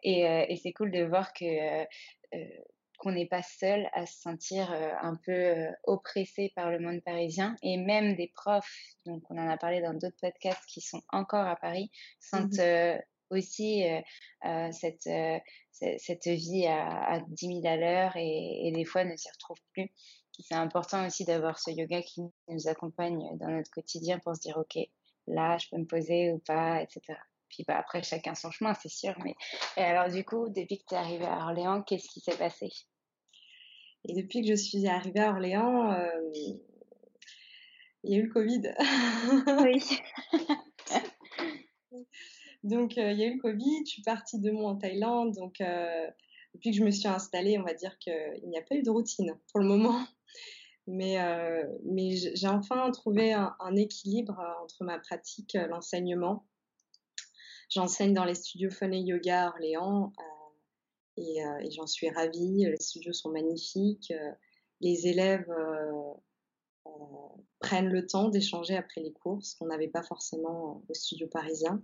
et 0.03 0.59
c'est 0.61 0.73
cool 0.73 0.91
de 0.91 1.03
voir 1.03 1.33
que 1.33 1.85
qu'on 3.03 3.11
n'est 3.11 3.27
pas 3.27 3.43
seul 3.43 3.89
à 3.93 4.05
se 4.05 4.21
sentir 4.21 4.71
un 4.71 5.15
peu 5.25 5.67
oppressé 5.83 6.51
par 6.55 6.71
le 6.71 6.79
monde 6.79 7.01
parisien. 7.03 7.55
Et 7.61 7.77
même 7.77 8.15
des 8.15 8.31
profs, 8.33 8.77
donc 9.05 9.23
on 9.29 9.37
en 9.37 9.49
a 9.49 9.57
parlé 9.57 9.81
dans 9.81 9.93
d'autres 9.93 10.19
podcasts 10.21 10.65
qui 10.67 10.81
sont 10.81 11.01
encore 11.09 11.45
à 11.45 11.55
Paris, 11.55 11.91
sentent 12.19 12.57
mmh 12.57 12.99
aussi 13.33 13.87
euh, 13.87 14.01
euh, 14.45 14.71
cette, 14.71 15.07
euh, 15.07 15.39
cette 15.71 16.27
vie 16.27 16.65
à, 16.67 17.15
à 17.15 17.19
10 17.19 17.61
000 17.61 17.61
à 17.65 17.77
l'heure 17.77 18.13
et, 18.15 18.71
des 18.73 18.85
fois 18.85 19.03
ne 19.03 19.15
s'y 19.15 19.29
retrouve 19.29 19.57
plus. 19.73 19.91
C'est 20.39 20.55
important 20.55 21.05
aussi 21.05 21.25
d'avoir 21.25 21.59
ce 21.59 21.71
yoga 21.71 22.01
qui 22.01 22.21
nous 22.47 22.67
accompagne 22.67 23.37
dans 23.37 23.49
notre 23.49 23.69
quotidien 23.69 24.19
pour 24.19 24.35
se 24.35 24.41
dire, 24.41 24.57
OK, 24.57 24.79
là, 25.27 25.57
je 25.57 25.67
peux 25.69 25.77
me 25.77 25.85
poser 25.85 26.31
ou 26.31 26.39
pas, 26.39 26.81
etc. 26.81 27.01
Puis 27.49 27.63
bah, 27.67 27.77
après, 27.77 28.01
chacun 28.01 28.33
son 28.33 28.49
chemin, 28.49 28.73
c'est 28.73 28.89
sûr. 28.89 29.13
Mais 29.23 29.35
et 29.77 29.81
alors, 29.81 30.11
du 30.11 30.25
coup, 30.25 30.49
depuis 30.49 30.79
que 30.79 30.85
tu 30.89 30.95
es 30.95 30.97
arrivée 30.97 31.25
à 31.25 31.37
Orléans, 31.45 31.83
qu'est-ce 31.83 32.09
qui 32.09 32.19
s'est 32.19 32.37
passé? 32.37 32.69
Et 34.05 34.13
depuis 34.13 34.41
que 34.41 34.47
je 34.47 34.55
suis 34.55 34.87
arrivée 34.87 35.21
à 35.21 35.31
Orléans, 35.31 35.95
il 38.03 38.11
y 38.11 38.15
a 38.15 38.17
eu 38.17 38.23
le 38.23 38.33
Covid. 38.33 38.73
oui. 39.63 39.81
Donc, 42.63 42.97
euh, 42.97 43.11
il 43.11 43.19
y 43.19 43.23
a 43.23 43.27
eu 43.27 43.35
le 43.35 43.41
Covid, 43.41 43.85
je 43.85 43.91
suis 43.91 44.01
partie 44.01 44.39
deux 44.39 44.51
mois 44.51 44.71
en 44.71 44.77
Thaïlande. 44.77 45.33
Donc, 45.35 45.59
euh, 45.59 46.07
depuis 46.53 46.71
que 46.71 46.77
je 46.77 46.83
me 46.83 46.91
suis 46.91 47.07
installée, 47.07 47.57
on 47.57 47.63
va 47.63 47.73
dire 47.73 47.97
qu'il 47.99 48.41
n'y 48.45 48.57
a 48.57 48.61
pas 48.61 48.75
eu 48.75 48.83
de 48.83 48.89
routine 48.89 49.37
pour 49.51 49.59
le 49.59 49.67
moment. 49.67 50.05
Mais, 50.85 51.21
euh, 51.21 51.63
mais 51.85 52.15
j'ai 52.15 52.47
enfin 52.47 52.91
trouvé 52.91 53.31
un, 53.31 53.75
équilibre 53.75 54.37
entre 54.63 54.83
ma 54.83 54.99
pratique, 54.99 55.53
l'enseignement. 55.69 56.45
J'enseigne 57.69 58.13
dans 58.13 58.25
les 58.25 58.35
studios 58.35 58.69
Fun 58.69 58.91
et 58.91 58.99
Yoga 58.99 59.45
à 59.45 59.49
Orléans 59.49 60.11
et, 61.17 61.39
et 61.39 61.71
j'en 61.71 61.87
suis 61.87 62.09
ravie. 62.09 62.65
Les 62.65 62.77
studios 62.77 63.13
sont 63.13 63.29
magnifiques. 63.29 64.13
les 64.81 65.07
élèves 65.07 65.51
prennent 67.59 67.89
le 67.89 68.05
temps 68.05 68.29
d'échanger 68.29 68.75
après 68.75 69.01
les 69.01 69.13
cours, 69.13 69.43
ce 69.43 69.55
qu'on 69.55 69.67
n'avait 69.67 69.87
pas 69.87 70.03
forcément 70.03 70.83
au 70.87 70.93
studio 70.93 71.27
parisien. 71.27 71.81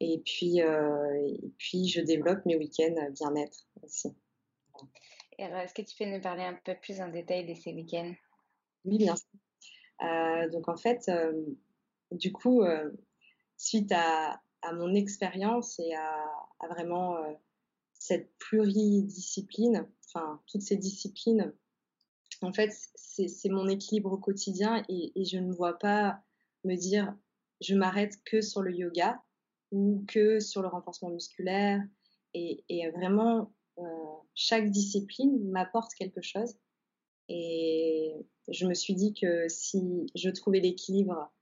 Et 0.00 0.22
puis, 0.24 0.60
euh, 0.60 1.26
et 1.26 1.50
puis, 1.58 1.88
je 1.88 2.02
développe 2.02 2.44
mes 2.44 2.56
week-ends 2.56 3.10
bien-être 3.12 3.66
aussi. 3.82 4.14
Et 5.38 5.44
alors, 5.44 5.60
est-ce 5.60 5.74
que 5.74 5.82
tu 5.82 5.96
peux 5.96 6.04
nous 6.04 6.20
parler 6.20 6.42
un 6.42 6.58
peu 6.64 6.74
plus 6.74 7.00
en 7.00 7.08
détail 7.08 7.46
de 7.46 7.54
ces 7.54 7.72
week-ends? 7.72 8.12
Oui, 8.84 8.98
bien 8.98 9.16
sûr. 9.16 9.26
Euh, 10.02 10.50
donc, 10.50 10.68
en 10.68 10.76
fait, 10.76 11.08
euh, 11.08 11.32
du 12.10 12.30
coup, 12.32 12.62
suite 13.56 13.90
à, 13.92 14.40
à, 14.60 14.72
mon 14.74 14.94
expérience 14.94 15.78
et 15.78 15.94
à, 15.94 16.26
à 16.60 16.68
vraiment 16.68 17.16
cette 17.98 18.30
pluridiscipline, 18.38 19.88
enfin, 20.06 20.40
toutes 20.46 20.62
ces 20.62 20.76
disciplines, 20.76 21.52
en 22.42 22.52
fait, 22.52 22.72
c'est 22.94 23.48
mon 23.48 23.66
équilibre 23.66 24.12
au 24.12 24.18
quotidien 24.18 24.84
et, 24.88 25.12
je 25.24 25.38
ne 25.38 25.52
vois 25.52 25.78
pas 25.78 26.20
me 26.64 26.76
dire 26.76 27.16
je 27.62 27.74
m'arrête 27.74 28.22
que 28.24 28.42
sur 28.42 28.60
le 28.60 28.74
yoga 28.74 29.22
ou 29.72 30.04
que 30.06 30.40
sur 30.40 30.60
le 30.60 30.68
renforcement 30.68 31.10
musculaire. 31.10 31.82
Et, 32.34 32.64
et 32.68 32.90
vraiment, 32.90 33.50
euh, 33.78 33.82
chaque 34.34 34.70
discipline 34.70 35.48
m'apporte 35.48 35.94
quelque 35.94 36.20
chose. 36.20 36.54
Et 37.28 38.14
je 38.48 38.66
me 38.66 38.74
suis 38.74 38.94
dit 38.94 39.14
que 39.14 39.48
si 39.48 40.06
je 40.14 40.30
trouvais 40.30 40.60
l'équilibre 40.60 41.32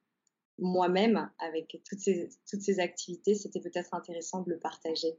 moi-même 0.59 1.31
avec 1.39 1.81
toutes 1.85 1.99
ces, 1.99 2.31
toutes 2.49 2.63
ces 2.63 2.79
activités, 2.79 3.35
c'était 3.35 3.61
peut-être 3.61 3.93
intéressant 3.93 4.43
de 4.43 4.51
le 4.51 4.59
partager. 4.59 5.19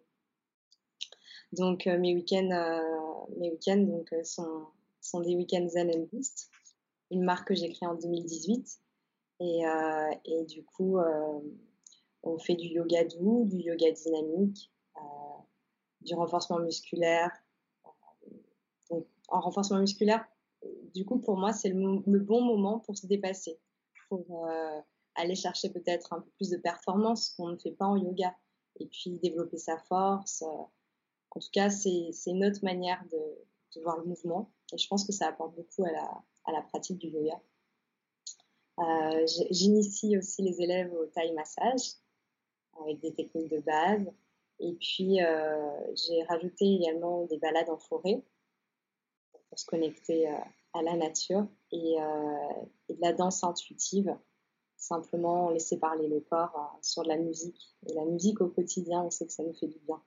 Donc 1.52 1.88
euh, 1.88 1.98
mes 1.98 2.14
week-ends, 2.14 2.52
euh, 2.52 3.36
mes 3.38 3.52
week-ends 3.52 3.78
donc 3.78 4.12
euh, 4.14 4.24
sont, 4.24 4.68
sont 5.02 5.22
des 5.22 5.36
week-ends 5.36 5.68
Zen 5.68 5.90
and 5.96 6.08
Boost, 6.12 6.50
une 7.12 7.24
marque 7.24 7.50
que 7.50 7.56
j'ai 7.56 7.70
créée 7.72 7.88
en 7.88 7.96
2018. 7.96 8.80
Et, 9.42 9.64
et 10.24 10.46
du 10.46 10.64
coup, 10.64 10.98
on 12.24 12.38
fait 12.40 12.56
du 12.56 12.68
yoga 12.68 13.04
doux, 13.04 13.44
du 13.50 13.58
yoga 13.58 13.92
dynamique, 13.92 14.72
du 16.00 16.16
renforcement 16.16 16.60
musculaire. 16.60 17.32
Donc, 18.90 19.06
en 19.28 19.42
renforcement 19.42 19.80
musculaire, 19.80 20.26
du 20.94 21.04
coup, 21.04 21.20
pour 21.20 21.36
moi, 21.36 21.52
c'est 21.52 21.68
le, 21.68 22.20
bon 22.20 22.42
moment 22.46 22.80
pour 22.80 22.98
se 22.98 23.08
dépasser, 23.08 23.60
pour 24.08 24.48
aller 25.16 25.36
chercher 25.36 25.70
peut-être 25.70 26.14
un 26.14 26.22
peu 26.22 26.30
plus 26.38 26.50
de 26.50 26.58
performance 26.58 27.32
qu'on 27.32 27.50
ne 27.50 27.58
fait 27.58 27.72
pas 27.72 27.88
en 27.88 27.98
yoga, 27.98 28.34
et 28.80 28.86
puis 28.86 29.20
développer 29.20 29.58
sa 29.58 29.78
force. 29.80 30.46
En 31.36 31.42
tout 31.42 31.50
cas, 31.52 31.70
c'est 31.70 32.12
une 32.28 32.46
autre 32.46 32.64
manière 32.64 33.04
de, 33.12 33.82
voir 33.82 33.98
le 33.98 34.06
mouvement, 34.06 34.50
et 34.72 34.78
je 34.78 34.88
pense 34.88 35.06
que 35.06 35.12
ça 35.12 35.28
apporte 35.28 35.54
beaucoup 35.54 35.84
à 35.84 36.52
la, 36.52 36.62
pratique 36.62 36.98
du 36.98 37.08
yoga. 37.08 37.42
Euh, 38.80 39.28
J'initie 39.52 40.18
aussi 40.18 40.44
les 40.44 40.62
élèves 40.62 40.94
au 40.94 41.06
Thai 41.08 41.34
massage 41.34 41.96
avec 42.82 43.02
des 43.02 43.14
techniques 43.14 43.52
de 43.52 43.60
base. 43.60 44.10
Et 44.60 44.74
puis, 44.76 45.22
euh, 45.22 45.94
j'ai 45.94 46.24
rajouté 46.24 46.76
également 46.76 47.26
des 47.26 47.38
balades 47.38 47.70
en 47.70 47.78
forêt 47.78 48.24
pour 49.50 49.60
se 49.60 49.66
connecter 49.66 50.30
euh, 50.30 50.38
à 50.74 50.82
la 50.84 50.96
nature 50.96 51.46
et, 51.72 51.96
et, 52.88 52.94
de 52.94 53.02
la 53.02 53.12
danse 53.12 53.44
intuitive, 53.44 54.18
simplement 54.78 55.50
laisser 55.50 55.78
parler 55.80 56.08
le 56.08 56.22
corps 56.22 56.80
sur 56.82 57.04
de 57.04 57.10
la 57.10 57.18
musique. 57.18 57.76
Et 57.88 57.94
la 57.94 58.06
musique 58.06 58.40
au 58.40 58.48
quotidien, 58.48 59.04
on 59.04 59.10
sait 59.10 59.26
que 59.26 59.34
ça 59.34 59.44
nous 59.44 59.54
fait 59.54 59.68
du 59.68 59.80
bien. 59.80 60.02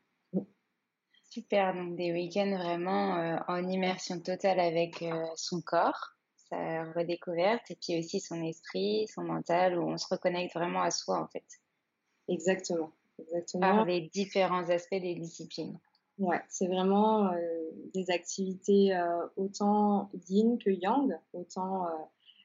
Super, 1.39 1.73
donc 1.73 1.95
des 1.95 2.11
week-ends 2.13 2.57
vraiment 2.59 3.39
en 3.47 3.69
immersion 3.69 4.19
totale 4.19 4.59
avec 4.59 5.05
son 5.37 5.61
corps, 5.61 6.17
sa 6.51 6.91
redécouverte, 6.95 7.71
et 7.71 7.77
puis 7.77 7.97
aussi 7.97 8.19
son 8.19 8.43
esprit, 8.43 9.07
son 9.07 9.23
mental, 9.23 9.79
où 9.79 9.89
on 9.89 9.97
se 9.97 10.09
reconnecte 10.11 10.53
vraiment 10.53 10.83
à 10.83 10.91
soi, 10.91 11.23
en 11.23 11.29
fait. 11.29 11.45
Exactement. 12.29 12.91
Exactement. 13.21 13.61
Par 13.61 13.85
les 13.85 14.01
différents 14.13 14.69
aspects 14.69 15.01
des 15.01 15.15
disciplines. 15.15 15.79
Ouais, 16.19 16.41
c'est 16.49 16.67
vraiment 16.67 17.31
des 17.95 18.11
activités 18.11 19.01
autant 19.37 20.11
yin 20.29 20.59
que 20.59 20.71
yang, 20.71 21.17
autant 21.35 21.87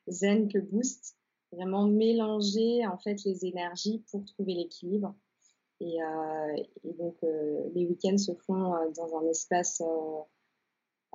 zen 0.07 0.49
que 0.49 0.59
boost. 0.59 1.17
Vraiment 1.51 1.87
mélanger 1.87 2.85
en 2.85 2.99
fait 2.99 3.23
les 3.25 3.43
énergies 3.45 4.03
pour 4.11 4.23
trouver 4.25 4.53
l'équilibre. 4.53 5.15
Et, 5.83 5.97
et, 6.83 6.93
donc 6.93 7.17
les 7.21 7.85
week-ends 7.85 8.17
se 8.17 8.31
font 8.45 8.73
dans 8.95 9.17
un 9.17 9.29
espace 9.29 9.81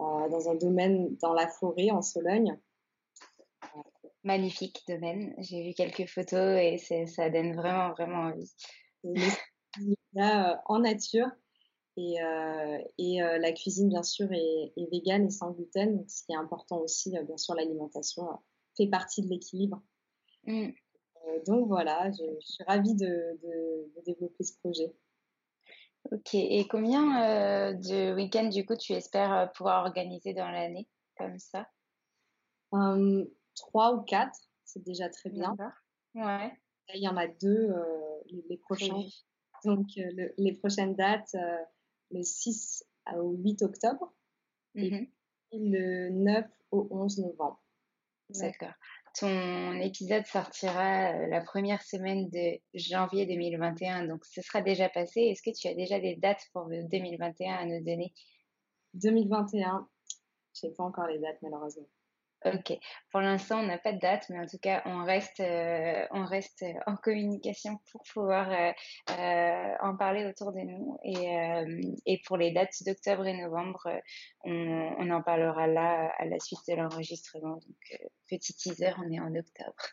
euh, 0.00 0.28
dans 0.28 0.48
un 0.48 0.54
domaine 0.54 1.16
dans 1.16 1.32
la 1.32 1.48
forêt 1.48 1.90
en 1.90 2.02
Sologne. 2.02 2.56
Magnifique 4.22 4.84
domaine. 4.86 5.34
J'ai 5.38 5.64
vu 5.64 5.74
quelques 5.74 6.08
photos 6.08 6.56
et 6.60 6.78
ça 7.06 7.30
donne 7.30 7.56
vraiment, 7.56 7.90
vraiment 7.92 8.30
envie. 8.30 8.52
Là, 10.12 10.52
euh, 10.52 10.56
en 10.66 10.80
nature. 10.80 11.26
Et, 11.96 12.22
euh, 12.22 12.78
et 12.96 13.18
la 13.18 13.50
cuisine, 13.50 13.88
bien 13.88 14.04
sûr, 14.04 14.32
est, 14.32 14.72
est 14.76 14.90
végane 14.92 15.26
et 15.26 15.30
sans 15.30 15.50
gluten. 15.50 16.04
ce 16.08 16.22
qui 16.24 16.32
est 16.32 16.36
important 16.36 16.78
aussi, 16.78 17.10
bien 17.10 17.36
sûr, 17.36 17.56
l'alimentation 17.56 18.28
fait 18.76 18.86
partie 18.86 19.22
de 19.22 19.28
l'équilibre. 19.28 19.82
Mm. 20.46 20.68
Donc 21.46 21.68
voilà, 21.68 22.10
je, 22.10 22.24
suis 22.40 22.64
ravie 22.64 22.94
de, 22.94 23.38
de, 23.42 24.02
développer 24.04 24.44
ce 24.44 24.56
projet. 24.58 24.94
Ok, 26.10 26.34
et 26.34 26.66
combien 26.68 27.22
euh, 27.22 27.72
de 27.74 28.14
week-ends 28.14 28.48
du 28.48 28.64
coup 28.64 28.76
tu 28.76 28.92
espères 28.92 29.32
euh, 29.32 29.46
pouvoir 29.46 29.84
organiser 29.84 30.32
dans 30.32 30.50
l'année 30.50 30.88
comme 31.16 31.38
ça? 31.38 31.68
Hum, 32.72 33.26
Trois 33.54 33.94
ou 33.94 34.02
quatre, 34.02 34.38
c'est 34.64 34.82
déjà 34.84 35.08
très 35.08 35.30
bien. 35.30 35.56
Ouais. 36.14 36.52
il 36.94 37.02
y 37.02 37.08
en 37.08 37.16
a 37.16 37.26
deux 37.26 37.70
euh, 37.70 38.20
les, 38.48 38.56
prochains. 38.56 39.04
Donc 39.64 39.88
les 39.96 40.52
prochaines 40.52 40.94
dates, 40.94 41.34
le 42.12 42.22
6 42.22 42.84
au 43.16 43.32
8 43.32 43.62
octobre 43.62 44.14
et 44.76 44.90
mmh 44.90 45.06
le 45.52 46.10
9 46.10 46.46
au 46.70 46.88
11 46.90 47.18
novembre. 47.18 47.60
D'accord. 48.30 48.74
Ton 49.18 49.72
épisode 49.80 50.24
sortira 50.26 51.12
euh, 51.12 51.26
la 51.26 51.40
première 51.40 51.82
semaine 51.82 52.28
de 52.30 52.60
janvier 52.74 53.26
2021, 53.26 54.06
donc 54.06 54.24
ce 54.24 54.40
sera 54.42 54.60
déjà 54.60 54.88
passé. 54.88 55.20
Est-ce 55.22 55.42
que 55.42 55.56
tu 55.56 55.66
as 55.66 55.74
déjà 55.74 55.98
des 55.98 56.14
dates 56.14 56.44
pour 56.52 56.68
2021 56.68 57.52
à 57.52 57.64
nous 57.64 57.84
donner? 57.84 58.12
2021, 58.94 59.88
je 60.54 60.66
n'ai 60.66 60.72
pas 60.72 60.84
encore 60.84 61.08
les 61.08 61.18
dates 61.18 61.38
malheureusement. 61.42 61.88
Ok. 62.44 62.72
Pour 63.10 63.20
l'instant, 63.20 63.58
on 63.58 63.66
n'a 63.66 63.78
pas 63.78 63.92
de 63.92 63.98
date, 63.98 64.26
mais 64.30 64.38
en 64.38 64.46
tout 64.46 64.58
cas, 64.58 64.82
on 64.86 65.02
reste, 65.02 65.40
euh, 65.40 66.06
on 66.12 66.24
reste 66.24 66.64
en 66.86 66.94
communication 66.94 67.80
pour 67.90 68.04
pouvoir 68.12 68.48
euh, 68.52 68.72
euh, 69.10 69.74
en 69.80 69.96
parler 69.96 70.24
autour 70.24 70.52
de 70.52 70.60
nous. 70.60 70.96
Et, 71.02 71.90
et 72.06 72.20
pour 72.26 72.36
les 72.36 72.52
dates 72.52 72.74
d'octobre 72.86 73.26
et 73.26 73.36
novembre, 73.36 73.88
on, 74.44 74.52
on, 74.52 75.10
en 75.10 75.20
parlera 75.20 75.66
là 75.66 76.12
à 76.16 76.26
la 76.26 76.38
suite 76.38 76.60
de 76.68 76.74
l'enregistrement. 76.74 77.54
Donc, 77.56 77.98
petit 78.28 78.54
teaser, 78.54 78.92
on 78.98 79.10
est 79.10 79.18
en 79.18 79.34
octobre. 79.34 79.88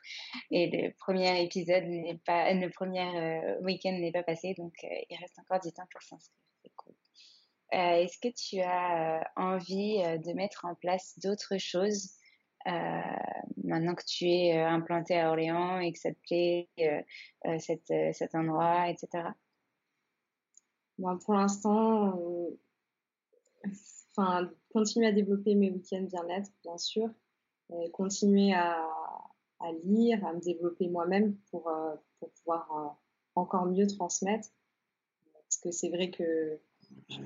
Et 0.52 0.70
le 0.70 0.94
premier 1.00 1.42
épisode 1.44 1.86
n'est 1.86 2.20
pas, 2.28 2.54
le 2.54 2.70
premier 2.70 3.42
week-end 3.62 3.94
n'est 3.94 4.12
pas 4.12 4.24
passé, 4.24 4.54
donc 4.56 4.74
il 4.84 5.18
reste 5.20 5.40
encore 5.40 5.62
du 5.62 5.72
temps 5.72 5.88
pour 5.92 6.04
s'inscrire. 6.04 6.38
C'est 6.62 6.72
cool. 6.76 6.94
Est-ce 7.72 8.20
que 8.20 8.28
tu 8.28 8.62
as 8.62 9.24
envie 9.36 9.98
de 10.20 10.34
mettre 10.34 10.66
en 10.66 10.76
place 10.76 11.18
d'autres 11.18 11.58
choses 11.58 12.12
euh, 12.16 12.25
maintenant 12.66 13.96
que 13.96 14.06
tu 14.06 14.26
es 14.26 14.58
euh, 14.58 14.68
implanté 14.68 15.20
à 15.20 15.30
Orléans 15.30 15.80
et 15.80 15.92
que 15.92 16.00
ça 16.00 16.12
te 16.12 16.20
plaît, 16.28 16.70
euh, 16.80 17.60
cet, 17.60 18.36
endroit, 18.36 18.90
etc. 18.90 19.30
Bon, 20.98 21.18
pour 21.18 21.34
l'instant, 21.34 22.18
enfin, 24.16 24.50
continuer 24.72 25.08
à 25.08 25.12
développer 25.12 25.56
mes 25.56 25.70
week-ends 25.70 26.08
bien-être, 26.10 26.50
bien 26.64 26.78
sûr, 26.78 27.10
et 27.82 27.92
continuer 27.92 28.54
à, 28.54 28.82
lire, 29.84 30.26
à 30.26 30.34
me 30.34 30.40
développer 30.40 30.88
moi-même 30.88 31.36
pour, 31.52 31.70
pouvoir 32.20 32.98
encore 33.36 33.66
mieux 33.66 33.88
transmettre. 33.88 34.48
Parce 35.34 35.58
que 35.58 35.72
c'est 35.72 35.90
vrai 35.90 36.12
que 36.12 36.60
je 37.10 37.18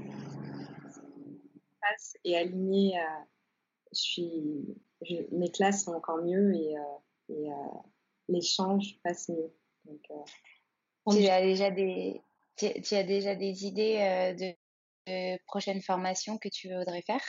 passe 1.79 2.17
et 2.23 2.35
aligné 2.35 2.97
à, 2.97 3.27
je 3.93 3.99
suis, 3.99 4.75
mes 5.31 5.51
classes 5.51 5.85
sont 5.85 5.93
encore 5.93 6.21
mieux 6.21 6.53
et, 6.53 6.77
euh, 6.77 6.81
et 7.29 7.51
euh, 7.51 7.77
l'échange 8.27 8.99
passe 9.03 9.29
mieux. 9.29 9.53
Donc, 9.85 10.01
euh, 10.11 11.11
tu 11.11 11.27
as 11.27 11.41
déjà 11.41 11.71
des, 11.71 12.21
tu, 12.57 12.95
as 12.95 13.03
déjà 13.03 13.35
des 13.35 13.65
idées 13.65 14.35
de, 14.37 15.37
prochaines 15.45 15.81
formations 15.81 16.37
que 16.37 16.49
tu 16.49 16.73
voudrais 16.73 17.01
faire? 17.01 17.23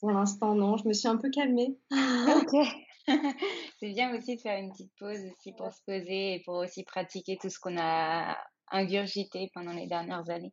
Pour 0.00 0.10
l'instant, 0.10 0.54
non. 0.54 0.76
Je 0.76 0.86
me 0.86 0.92
suis 0.92 1.08
un 1.08 1.16
peu 1.16 1.30
calmée. 1.30 1.78
ok. 1.90 2.66
C'est 3.78 3.90
bien 3.90 4.16
aussi 4.16 4.36
de 4.36 4.40
faire 4.40 4.58
une 4.58 4.70
petite 4.70 4.92
pause 4.98 5.20
aussi 5.30 5.52
pour 5.52 5.72
se 5.72 5.82
poser 5.86 6.34
et 6.34 6.42
pour 6.44 6.56
aussi 6.56 6.84
pratiquer 6.84 7.38
tout 7.40 7.48
ce 7.48 7.58
qu'on 7.58 7.78
a 7.78 8.36
ingurgité 8.70 9.50
pendant 9.54 9.72
les 9.72 9.86
dernières 9.86 10.28
années. 10.30 10.52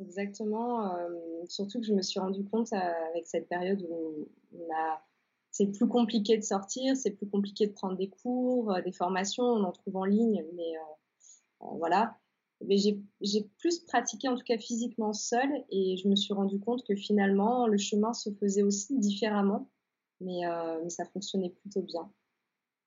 Exactement. 0.00 0.94
Euh, 0.94 1.08
surtout 1.48 1.80
que 1.80 1.86
je 1.86 1.92
me 1.92 2.02
suis 2.02 2.20
rendu 2.20 2.44
compte 2.44 2.72
euh, 2.72 3.08
avec 3.10 3.26
cette 3.26 3.48
période 3.48 3.82
où 3.82 4.28
on 4.52 4.74
a, 4.74 5.02
c'est 5.50 5.66
plus 5.66 5.88
compliqué 5.88 6.36
de 6.36 6.42
sortir, 6.42 6.96
c'est 6.96 7.10
plus 7.10 7.28
compliqué 7.28 7.66
de 7.66 7.72
prendre 7.72 7.96
des 7.96 8.08
cours, 8.08 8.72
euh, 8.72 8.80
des 8.82 8.92
formations, 8.92 9.44
on 9.44 9.64
en 9.64 9.72
trouve 9.72 9.96
en 9.96 10.04
ligne, 10.04 10.44
mais 10.54 10.74
voilà. 11.60 12.16
Mais 12.66 12.76
j'ai 12.76 13.00
plus 13.58 13.80
pratiqué 13.80 14.28
en 14.28 14.36
tout 14.36 14.44
cas 14.44 14.58
physiquement 14.58 15.12
seule 15.12 15.64
et 15.70 15.96
je 15.96 16.08
me 16.08 16.16
suis 16.16 16.34
rendu 16.34 16.58
compte 16.58 16.84
que 16.84 16.94
finalement 16.96 17.66
le 17.66 17.78
chemin 17.78 18.12
se 18.12 18.30
faisait 18.30 18.62
aussi 18.62 18.98
différemment, 18.98 19.70
mais, 20.20 20.40
mais 20.82 20.90
ça 20.90 21.04
fonctionnait 21.04 21.50
plutôt 21.50 21.82
bien. 21.82 22.10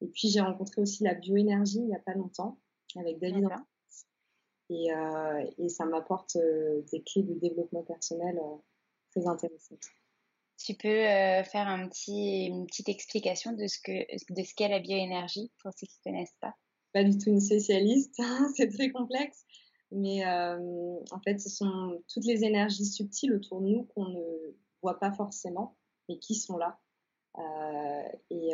Et 0.02 0.08
puis 0.08 0.28
j'ai 0.30 0.42
rencontré 0.42 0.82
aussi 0.82 1.04
la 1.04 1.14
bioénergie 1.14 1.80
il 1.80 1.86
n'y 1.86 1.96
a 1.96 2.00
pas 2.00 2.14
longtemps 2.14 2.60
avec 2.98 3.20
David 3.20 3.48
et, 4.72 4.92
euh, 4.94 5.46
et 5.58 5.70
ça 5.70 5.86
m'apporte 5.86 6.38
euh, 6.38 6.82
des 6.92 7.04
clés 7.04 7.24
de 7.24 7.34
développement 7.34 7.84
personnel 7.84 8.38
euh, 8.38 8.58
très 9.12 9.28
intéressantes. 9.28 9.84
Tu 10.58 10.76
peux 10.76 11.04
faire 11.44 11.68
un 11.68 11.88
petit, 11.88 12.46
une 12.46 12.68
petite 12.68 12.88
explication 12.88 13.54
de 13.54 13.66
ce 13.66 13.80
que 13.84 13.92
de 13.92 14.44
ce 14.44 14.54
qu'est 14.54 14.68
la 14.68 14.80
bioénergie 14.80 15.52
pour 15.60 15.72
ceux 15.76 15.88
qui 15.88 15.98
ne 16.06 16.12
connaissent 16.12 16.38
pas? 16.40 16.54
Pas 16.94 17.04
du 17.04 17.18
tout 17.18 17.32
une 17.32 17.42
spécialiste, 17.42 18.16
c'est 18.56 18.70
très 18.70 18.92
complexe, 18.92 19.44
mais 19.90 20.24
en 20.24 21.20
fait, 21.26 21.40
ce 21.40 21.50
sont 21.50 22.04
toutes 22.14 22.26
les 22.26 22.44
énergies 22.44 22.86
subtiles 22.86 23.34
autour 23.34 23.62
de 23.62 23.70
nous 23.70 23.86
qu'on 23.86 24.06
ne 24.06 24.54
voit 24.84 25.00
pas 25.00 25.12
forcément, 25.12 25.78
mais 26.08 26.20
qui 26.20 26.36
sont 26.36 26.58
là. 26.58 26.80
et 28.30 28.52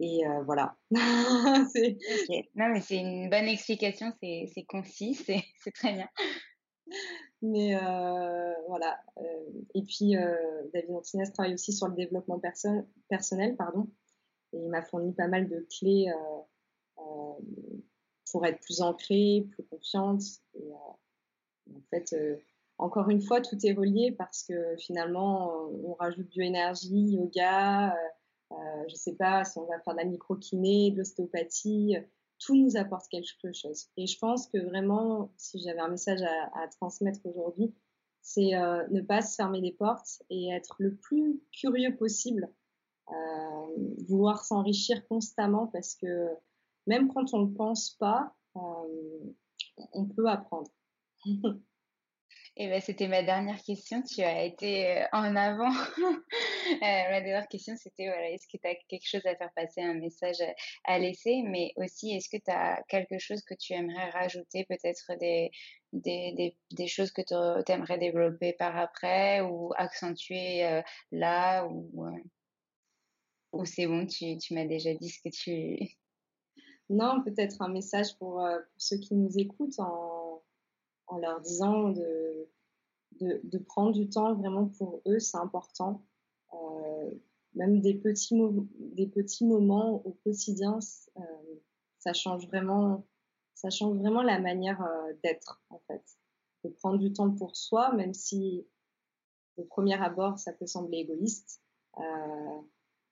et 0.00 0.26
euh, 0.26 0.42
voilà. 0.44 0.76
Non, 0.90 2.68
mais 2.68 2.80
c'est 2.80 2.96
une 2.96 3.30
bonne 3.30 3.46
explication, 3.46 4.12
c'est 4.20 4.64
concis, 4.68 5.14
c'est 5.26 5.70
très 5.74 5.92
bien. 5.94 6.08
Mais 7.42 7.76
euh, 7.76 8.52
voilà. 8.68 8.98
Euh, 9.18 9.62
et 9.74 9.82
puis, 9.82 10.14
David 10.72 10.90
Antinès 10.90 11.32
travaille 11.32 11.54
aussi 11.54 11.72
sur 11.72 11.88
le 11.88 11.94
développement 11.94 12.40
personnel, 13.08 13.56
pardon. 13.56 13.88
Et 14.52 14.58
il 14.58 14.68
m'a 14.68 14.82
fourni 14.82 15.12
pas 15.12 15.28
mal 15.28 15.48
de 15.48 15.66
clés 15.78 16.12
pour 16.96 18.46
être 18.46 18.60
plus 18.60 18.80
ancrée, 18.80 19.46
plus 19.52 19.64
confiante. 19.64 20.22
Et 20.54 20.72
en 20.72 21.80
fait, 21.90 22.14
encore 22.78 23.10
une 23.10 23.22
fois, 23.22 23.40
tout 23.40 23.58
est 23.64 23.72
relié 23.72 24.12
parce 24.12 24.42
que 24.42 24.76
finalement, 24.76 25.52
on 25.84 25.94
rajoute 25.94 26.28
bioénergie, 26.28 27.16
yoga 27.16 27.94
euh, 28.54 28.84
je 28.88 28.94
sais 28.94 29.14
pas 29.14 29.44
si 29.44 29.58
on 29.58 29.66
va 29.66 29.80
faire 29.80 29.94
de 29.94 29.98
la 29.98 30.04
microkiné, 30.04 30.90
de 30.90 30.98
l'ostéopathie, 30.98 31.96
tout 32.38 32.56
nous 32.56 32.76
apporte 32.76 33.08
quelque 33.08 33.52
chose. 33.52 33.88
Et 33.96 34.06
je 34.06 34.18
pense 34.18 34.46
que 34.48 34.58
vraiment, 34.58 35.32
si 35.36 35.60
j'avais 35.60 35.80
un 35.80 35.88
message 35.88 36.22
à, 36.22 36.68
transmettre 36.68 37.20
aujourd'hui, 37.24 37.74
c'est 38.20 38.54
euh, 38.54 38.86
ne 38.88 39.00
pas 39.00 39.22
se 39.22 39.34
fermer 39.34 39.60
des 39.60 39.72
portes 39.72 40.22
et 40.30 40.50
être 40.50 40.76
le 40.78 40.94
plus 40.94 41.42
curieux 41.52 41.96
possible, 41.96 42.48
euh, 43.10 43.92
vouloir 44.08 44.44
s'enrichir 44.44 45.06
constamment 45.08 45.66
parce 45.66 45.94
que 45.94 46.28
même 46.86 47.12
quand 47.12 47.34
on 47.34 47.46
ne 47.46 47.54
pense 47.54 47.90
pas, 47.90 48.34
on 48.54 50.06
peut 50.14 50.28
apprendre. 50.28 50.70
Et 52.56 52.68
ben, 52.68 52.80
c'était 52.80 53.08
ma 53.08 53.24
dernière 53.24 53.60
question. 53.62 54.00
Tu 54.02 54.22
as 54.22 54.44
été 54.44 54.98
euh, 54.98 55.06
en 55.12 55.34
avant. 55.34 55.72
euh, 55.98 56.78
ma 56.80 57.20
dernière 57.20 57.48
question, 57.48 57.74
c'était 57.76 58.06
voilà, 58.06 58.30
est-ce 58.30 58.46
que 58.46 58.56
tu 58.62 58.68
as 58.68 58.76
quelque 58.88 59.06
chose 59.06 59.26
à 59.26 59.34
faire 59.34 59.50
passer, 59.56 59.82
un 59.82 59.94
message 59.94 60.36
à, 60.84 60.98
laisser, 61.00 61.42
mais 61.42 61.72
aussi 61.76 62.12
est-ce 62.12 62.28
que 62.28 62.36
tu 62.36 62.50
as 62.52 62.80
quelque 62.88 63.18
chose 63.18 63.42
que 63.42 63.54
tu 63.54 63.72
aimerais 63.72 64.10
rajouter, 64.10 64.64
peut-être 64.68 65.18
des, 65.18 65.50
des, 65.92 66.56
des, 66.70 66.86
choses 66.86 67.10
que 67.10 67.22
tu 67.22 67.72
aimerais 67.72 67.98
développer 67.98 68.52
par 68.52 68.76
après 68.76 69.40
ou 69.40 69.72
accentuer 69.76 70.64
euh, 70.64 70.80
là 71.10 71.66
ou, 71.66 72.06
ou 73.52 73.64
c'est 73.64 73.86
bon, 73.86 74.06
tu, 74.06 74.38
tu 74.38 74.54
m'as 74.54 74.66
déjà 74.66 74.94
dit 74.94 75.10
ce 75.10 75.20
que 75.20 75.34
tu. 75.34 75.96
Non, 76.88 77.20
peut-être 77.24 77.62
un 77.62 77.68
message 77.68 78.16
pour, 78.18 78.34
pour 78.34 78.60
ceux 78.76 78.98
qui 78.98 79.16
nous 79.16 79.36
écoutent 79.38 79.80
en 79.80 80.23
en 81.06 81.18
leur 81.18 81.40
disant 81.40 81.90
de, 81.90 82.48
de, 83.20 83.40
de, 83.44 83.58
prendre 83.58 83.92
du 83.92 84.08
temps 84.08 84.34
vraiment 84.34 84.66
pour 84.66 85.00
eux, 85.06 85.18
c'est 85.18 85.36
important. 85.36 86.02
Euh, 86.52 87.10
même 87.54 87.80
des 87.80 87.94
petits, 87.94 88.34
des 88.78 89.06
petits 89.06 89.44
moments 89.44 90.02
au 90.04 90.12
quotidien, 90.24 90.78
euh, 91.16 91.20
ça 91.98 92.12
change 92.12 92.46
vraiment, 92.48 93.06
ça 93.54 93.70
change 93.70 93.96
vraiment 93.98 94.22
la 94.22 94.40
manière 94.40 94.82
euh, 94.82 95.12
d'être 95.22 95.62
en 95.70 95.80
fait. 95.86 96.02
De 96.64 96.70
prendre 96.70 96.98
du 96.98 97.12
temps 97.12 97.30
pour 97.30 97.56
soi, 97.56 97.92
même 97.92 98.14
si 98.14 98.66
au 99.56 99.64
premier 99.64 100.00
abord 100.02 100.38
ça 100.38 100.52
peut 100.52 100.66
sembler 100.66 100.98
égoïste. 100.98 101.60
Euh, 101.98 102.60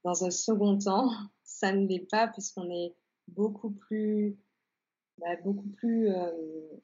dans 0.05 0.25
un 0.25 0.31
second 0.31 0.79
temps, 0.79 1.11
ça 1.45 1.73
ne 1.73 1.87
l'est 1.87 2.09
pas 2.11 2.29
puisqu'on 2.29 2.71
est 2.71 2.95
beaucoup 3.29 3.71
plus 3.71 4.37
bah, 5.23 5.37
beaucoup 5.45 5.69
plus 5.69 6.09
euh, 6.09 6.33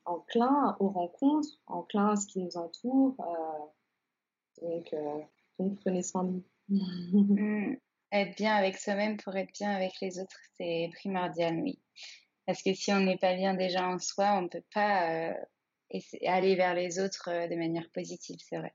enclin 0.04 0.76
aux 0.78 0.90
rencontres, 0.90 1.48
enclin 1.66 2.10
à 2.10 2.16
ce 2.16 2.26
qui 2.26 2.38
nous 2.38 2.56
entoure. 2.56 3.16
Euh, 3.20 4.62
donc, 4.62 4.92
euh, 4.92 5.20
donc, 5.58 5.80
prenez 5.80 6.02
soin 6.02 6.24
de 6.24 6.42
mmh. 6.68 7.76
Être 8.10 8.36
bien 8.36 8.54
avec 8.54 8.78
soi-même 8.78 9.16
pour 9.18 9.36
être 9.36 9.52
bien 9.52 9.70
avec 9.70 9.92
les 10.00 10.18
autres, 10.18 10.38
c'est 10.56 10.90
primordial, 10.94 11.60
oui. 11.60 11.78
Parce 12.46 12.62
que 12.62 12.72
si 12.72 12.90
on 12.92 13.00
n'est 13.00 13.18
pas 13.18 13.34
bien 13.34 13.54
déjà 13.54 13.86
en 13.86 13.98
soi, 13.98 14.38
on 14.38 14.42
ne 14.42 14.48
peut 14.48 14.64
pas 14.72 15.34
aller 16.26 16.54
vers 16.56 16.72
les 16.74 17.00
autres 17.00 17.28
de 17.48 17.54
manière 17.54 17.90
positive, 17.90 18.38
c'est 18.40 18.56
vrai. 18.56 18.74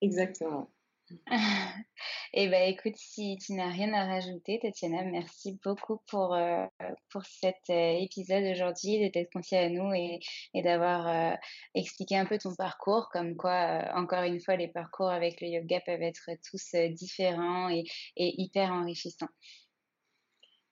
Exactement. 0.00 0.70
Eh 2.34 2.48
ben, 2.48 2.68
écoute, 2.68 2.96
si 2.96 3.38
tu 3.38 3.54
n'as 3.54 3.70
rien 3.70 3.92
à 3.94 4.04
rajouter, 4.04 4.58
Tatiana, 4.60 5.02
merci 5.04 5.58
beaucoup 5.64 5.98
pour, 6.10 6.34
euh, 6.34 6.66
pour 7.10 7.24
cet 7.24 7.70
euh, 7.70 7.96
épisode 8.00 8.44
aujourd'hui, 8.44 9.02
de 9.02 9.10
t'être 9.10 9.32
confiée 9.32 9.58
à 9.58 9.70
nous 9.70 9.92
et, 9.94 10.20
et 10.52 10.62
d'avoir 10.62 11.08
euh, 11.08 11.34
expliqué 11.74 12.16
un 12.16 12.26
peu 12.26 12.36
ton 12.36 12.54
parcours, 12.54 13.08
comme 13.12 13.34
quoi, 13.34 13.90
encore 13.94 14.24
une 14.24 14.40
fois, 14.40 14.56
les 14.56 14.68
parcours 14.68 15.08
avec 15.08 15.40
le 15.40 15.48
yoga 15.48 15.80
peuvent 15.80 16.02
être 16.02 16.28
tous 16.48 16.74
différents 16.90 17.70
et, 17.70 17.84
et 18.16 18.40
hyper 18.42 18.70
enrichissants. 18.72 19.28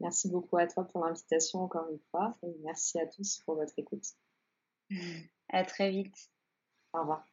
Merci 0.00 0.30
beaucoup 0.30 0.58
à 0.58 0.66
toi 0.66 0.84
pour 0.84 1.04
l'invitation 1.04 1.60
encore 1.60 1.88
une 1.90 2.00
fois 2.10 2.34
et 2.42 2.54
merci 2.64 2.98
à 2.98 3.06
tous 3.06 3.42
pour 3.46 3.56
votre 3.56 3.72
écoute. 3.78 4.04
À 5.48 5.64
très 5.64 5.90
vite. 5.90 6.16
Au 6.92 7.00
revoir. 7.00 7.24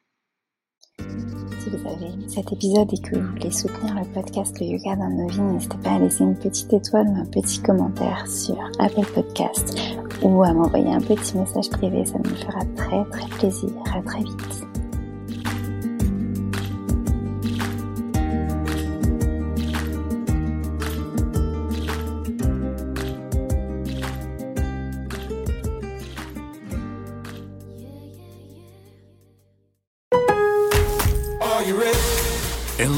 Si 1.64 1.70
vous 1.70 1.88
avez 1.88 2.12
aimé 2.12 2.26
cet 2.28 2.52
épisode 2.52 2.92
et 2.92 2.98
que 2.98 3.16
vous 3.16 3.26
voulez 3.30 3.50
soutenir 3.50 3.94
le 3.94 4.04
podcast 4.12 4.60
Le 4.60 4.66
Yoga 4.66 4.96
dans 4.96 5.08
nos 5.08 5.28
vies, 5.28 5.40
n'hésitez 5.40 5.78
pas 5.78 5.92
à 5.92 5.98
laisser 5.98 6.22
une 6.22 6.36
petite 6.36 6.70
étoile 6.74 7.08
ou 7.08 7.16
un 7.16 7.24
petit 7.24 7.58
commentaire 7.62 8.26
sur 8.28 8.58
Apple 8.78 9.06
Podcast 9.14 9.74
ou 10.22 10.42
à 10.42 10.52
m'envoyer 10.52 10.92
un 10.92 11.00
petit 11.00 11.38
message 11.38 11.70
privé, 11.70 12.04
ça 12.04 12.18
me 12.18 12.24
fera 12.24 12.60
très 12.76 13.02
très 13.06 13.28
plaisir. 13.38 13.70
À 13.94 14.02
très 14.02 14.24
vite. 14.24 14.83